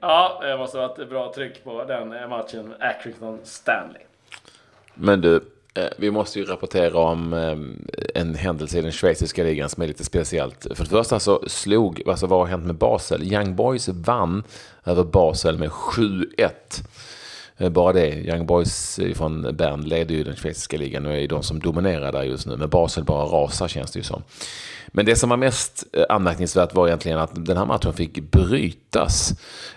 Ja, 0.00 0.40
det 0.42 0.56
måste 0.56 0.78
ha 0.78 0.88
varit 0.88 0.98
ett 0.98 1.08
bra 1.08 1.32
tryck 1.32 1.64
på 1.64 1.84
den 1.84 2.12
eh, 2.12 2.28
matchen. 2.28 2.74
Accrington 2.80 3.40
Stanley. 3.44 4.02
Men 4.94 5.20
du, 5.20 5.44
Eh, 5.76 5.88
vi 5.96 6.10
måste 6.10 6.38
ju 6.38 6.44
rapportera 6.44 6.98
om 6.98 7.32
eh, 7.32 8.20
en 8.22 8.34
händelse 8.34 8.78
i 8.78 8.82
den 8.82 8.92
schweiziska 8.92 9.44
ligan 9.44 9.68
som 9.68 9.82
är 9.82 9.86
lite 9.86 10.04
speciellt. 10.04 10.66
För 10.74 10.84
det 10.84 10.90
första 10.90 11.20
så 11.20 11.44
slog, 11.46 12.02
alltså 12.06 12.26
vad 12.26 12.38
har 12.38 12.46
hänt 12.46 12.64
med 12.64 12.74
Basel? 12.74 13.32
Young 13.32 13.56
Boys 13.56 13.88
vann 13.88 14.42
över 14.84 15.04
Basel 15.04 15.58
med 15.58 15.70
7-1. 15.70 16.50
Eh, 17.58 17.68
bara 17.68 17.92
det. 17.92 18.14
Young 18.14 18.46
Boys 18.46 19.00
från 19.14 19.56
Bern 19.56 19.80
leder 19.80 20.14
ju 20.14 20.24
den 20.24 20.36
schweiziska 20.36 20.76
ligan 20.76 21.06
och 21.06 21.12
är 21.12 21.28
de 21.28 21.42
som 21.42 21.58
dominerar 21.58 22.12
där 22.12 22.22
just 22.22 22.46
nu. 22.46 22.56
Men 22.56 22.68
Basel 22.68 23.04
bara 23.04 23.24
rasar 23.24 23.68
känns 23.68 23.90
det 23.92 23.98
ju 23.98 24.02
som. 24.02 24.22
Men 24.88 25.06
det 25.06 25.16
som 25.16 25.30
var 25.30 25.36
mest 25.36 25.84
eh, 25.92 26.04
anmärkningsvärt 26.08 26.74
var 26.74 26.86
egentligen 26.86 27.18
att 27.18 27.46
den 27.46 27.56
här 27.56 27.66
matchen 27.66 27.92
fick 27.92 28.30
brytas 28.30 29.32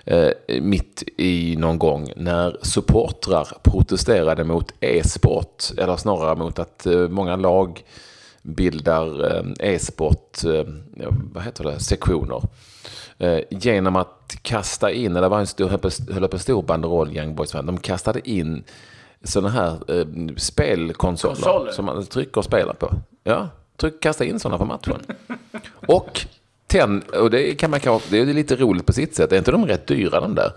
eh, 0.05 0.29
mitt 0.61 1.03
i 1.17 1.55
någon 1.55 1.79
gång 1.79 2.11
när 2.15 2.57
supportrar 2.61 3.47
protesterade 3.63 4.43
mot 4.43 4.73
e-sport, 4.79 5.63
eller 5.77 5.97
snarare 5.97 6.35
mot 6.35 6.59
att 6.59 6.85
eh, 6.85 7.07
många 7.07 7.35
lag 7.35 7.83
bildar 8.41 9.35
eh, 9.35 9.73
e-sport, 9.73 10.43
eh, 10.43 10.63
vad 11.33 11.43
heter 11.43 11.63
det, 11.63 11.79
sektioner. 11.79 12.41
Eh, 13.19 13.39
genom 13.49 13.95
att 13.95 14.38
kasta 14.41 14.91
in, 14.91 15.15
eller 15.15 15.29
var 15.29 15.39
en 15.39 15.47
stor, 15.47 15.69
höll 16.13 16.27
på 16.27 16.39
stor 16.39 16.62
banderoll, 16.62 17.17
Young 17.17 17.36
Boys 17.36 17.51
fan, 17.51 17.65
de 17.65 17.77
kastade 17.77 18.29
in 18.29 18.63
sådana 19.23 19.49
här 19.49 19.71
eh, 19.71 20.05
spelkonsoler 20.38 21.36
Konsoler. 21.36 21.71
som 21.71 21.86
man 21.86 22.05
trycker 22.05 22.38
och 22.38 22.45
spelar 22.45 22.73
på. 22.73 22.91
Ja, 23.23 23.49
tryck, 23.77 23.99
kasta 24.01 24.25
in 24.25 24.39
sådana 24.39 24.58
på 24.58 24.65
matchen. 24.65 24.99
och 25.88 26.25
ten, 26.67 27.01
och 27.01 27.29
det 27.29 27.55
kan 27.55 27.71
man 27.71 27.79
det 28.10 28.19
är 28.19 28.25
lite 28.25 28.55
roligt 28.55 28.86
på 28.86 28.93
sitt 28.93 29.15
sätt, 29.15 29.32
är 29.32 29.38
inte 29.38 29.51
de 29.51 29.65
rätt 29.65 29.88
dyra 29.88 30.19
de 30.19 30.36
där? 30.36 30.51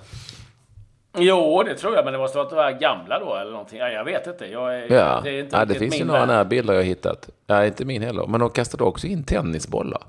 Jo, 1.16 1.62
det 1.62 1.74
tror 1.74 1.94
jag, 1.94 2.04
men 2.04 2.12
det 2.12 2.18
måste 2.18 2.38
vara 2.38 2.72
gamla 2.72 3.18
då 3.18 3.36
eller 3.36 3.50
någonting. 3.50 3.78
Ja, 3.78 3.88
jag 3.88 4.04
vet 4.04 4.26
inte. 4.26 4.46
Jag 4.46 4.90
ja. 4.90 5.20
det, 5.24 5.30
är 5.30 5.40
inte 5.40 5.56
ja, 5.56 5.64
det 5.64 5.74
finns 5.74 6.00
ju 6.00 6.04
några 6.04 6.26
närbilder 6.26 6.74
jag 6.74 6.82
hittat. 6.82 7.28
Ja, 7.46 7.66
inte 7.66 7.84
min 7.84 8.02
heller. 8.02 8.26
Men 8.26 8.40
de 8.40 8.50
kastade 8.50 8.84
också 8.84 9.06
in 9.06 9.24
tennisbollar. 9.24 10.02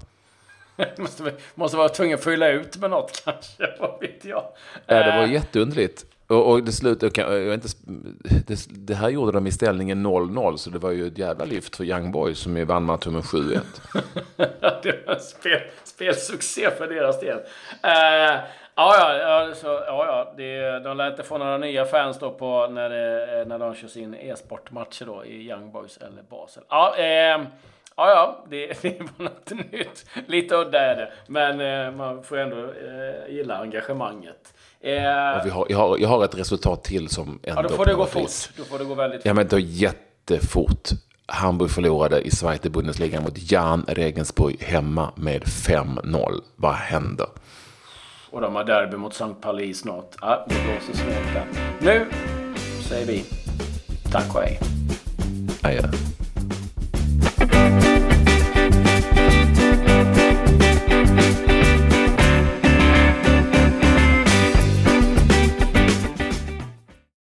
måste, 0.98 1.34
måste 1.56 1.78
vara 1.78 1.90
tvungen 1.90 2.16
att 2.16 2.24
fylla 2.24 2.50
ut 2.50 2.78
med 2.78 2.90
något 2.90 3.22
kanske, 3.26 3.74
vad 3.80 4.00
vet 4.02 4.26
jag. 4.26 4.44
Ja, 4.86 4.96
det 4.96 5.18
var 5.18 5.24
eh. 5.24 5.34
jätteunderligt. 5.34 6.06
Och, 6.28 6.52
och 6.52 6.64
det 6.64 6.72
slutade, 6.72 7.22
jag 7.22 7.54
inte, 7.54 7.68
det, 8.48 8.68
det, 8.70 8.96
här 8.96 9.10
gjorde 9.10 9.32
de 9.32 9.48
i 9.48 9.52
ställningen 9.52 10.08
0-0, 10.08 10.58
så 10.58 10.70
det 10.70 10.80
var 10.80 10.92
ju 10.92 11.08
ett 11.08 11.18
jävla 11.18 11.46
lyft 11.46 11.76
för 11.76 11.84
Young 11.84 12.12
Boys 12.12 12.40
som 12.40 12.58
ju 12.58 12.66
vann 12.66 12.84
matchen 12.84 13.14
med 13.14 13.22
7-1. 13.22 13.60
det 14.84 15.06
var 15.06 15.14
en 15.14 15.20
spel, 15.20 15.62
spelsuccé 15.84 16.70
för 16.78 16.88
deras 16.88 17.20
del. 17.20 17.38
Uh, 17.38 18.44
Ja, 18.76 19.18
ja, 19.18 19.56
så, 19.56 19.68
ja, 19.68 20.06
ja 20.06 20.34
det, 20.38 20.80
de 20.80 20.98
lär 20.98 21.12
inte 21.12 21.24
få 21.24 21.38
några 21.38 21.58
nya 21.58 21.86
fans 21.86 22.20
då 22.20 22.32
på 22.32 22.68
när, 22.68 22.90
det, 22.90 23.46
när 23.46 23.60
de 23.60 23.76
kör 23.76 23.88
sin 23.88 24.14
e-sportmatcher 24.14 25.06
då 25.06 25.26
i 25.26 25.50
Young 25.50 25.72
Boys 25.72 25.98
eller 25.98 26.22
Basel. 26.30 26.64
Ja, 26.70 26.96
eh, 26.98 27.42
Ja, 27.96 28.10
ja, 28.10 28.46
det, 28.50 28.68
det 28.82 29.00
var 29.00 29.24
något 29.24 29.52
nytt. 29.72 30.06
Lite 30.28 30.56
udda 30.56 30.80
är 30.80 30.96
det, 30.96 31.12
men 31.28 31.62
eh, 31.62 31.96
man 31.98 32.24
får 32.24 32.38
ändå 32.38 32.58
eh, 32.58 33.36
gilla 33.36 33.58
engagemanget. 33.58 34.54
Eh, 34.82 34.94
vi 35.44 35.50
har, 35.50 35.66
jag, 35.70 35.78
har, 35.78 35.98
jag 35.98 36.10
har 36.10 36.26
ett 36.26 36.38
resultat 36.38 36.84
till 36.84 37.10
som 37.10 37.40
ändå... 37.44 37.62
Ja, 37.62 37.68
då 37.68 37.70
får 37.70 37.86
det 37.86 37.94
gå 37.94 38.06
fort. 38.06 38.32
Då 38.58 38.64
får 38.64 38.80
det 38.80 38.86
gå 38.86 38.94
väldigt 38.94 39.22
fort. 39.22 39.26
Ja, 39.26 39.34
men 39.34 39.48
då 39.48 39.60
jättefort. 39.60 40.90
Hamburg 41.26 41.72
förlorade 41.72 42.22
i 42.22 42.32
Zweite 42.32 42.70
Bundesliga 42.70 43.22
mot 43.22 43.52
Jan 43.52 43.86
Regensburg 43.88 44.62
hemma 44.62 45.12
med 45.16 45.44
5-0. 45.44 46.42
Vad 46.56 46.74
händer? 46.74 47.28
Och 48.32 48.42
de 48.42 48.56
har 48.56 48.64
derby 48.64 48.98
mot 48.98 49.14
St. 49.14 49.34
Pauli 49.42 49.74
snart. 49.74 50.16
Ja, 50.22 50.46
det 50.50 50.56
blåser 50.56 51.04
snart 51.04 51.34
där. 51.34 51.46
Nu 51.80 52.06
säger 52.82 53.08
vi 53.08 53.26
tack 54.12 54.36
och 54.36 54.42
hej. 54.42 54.60
Adjö. 55.64 55.82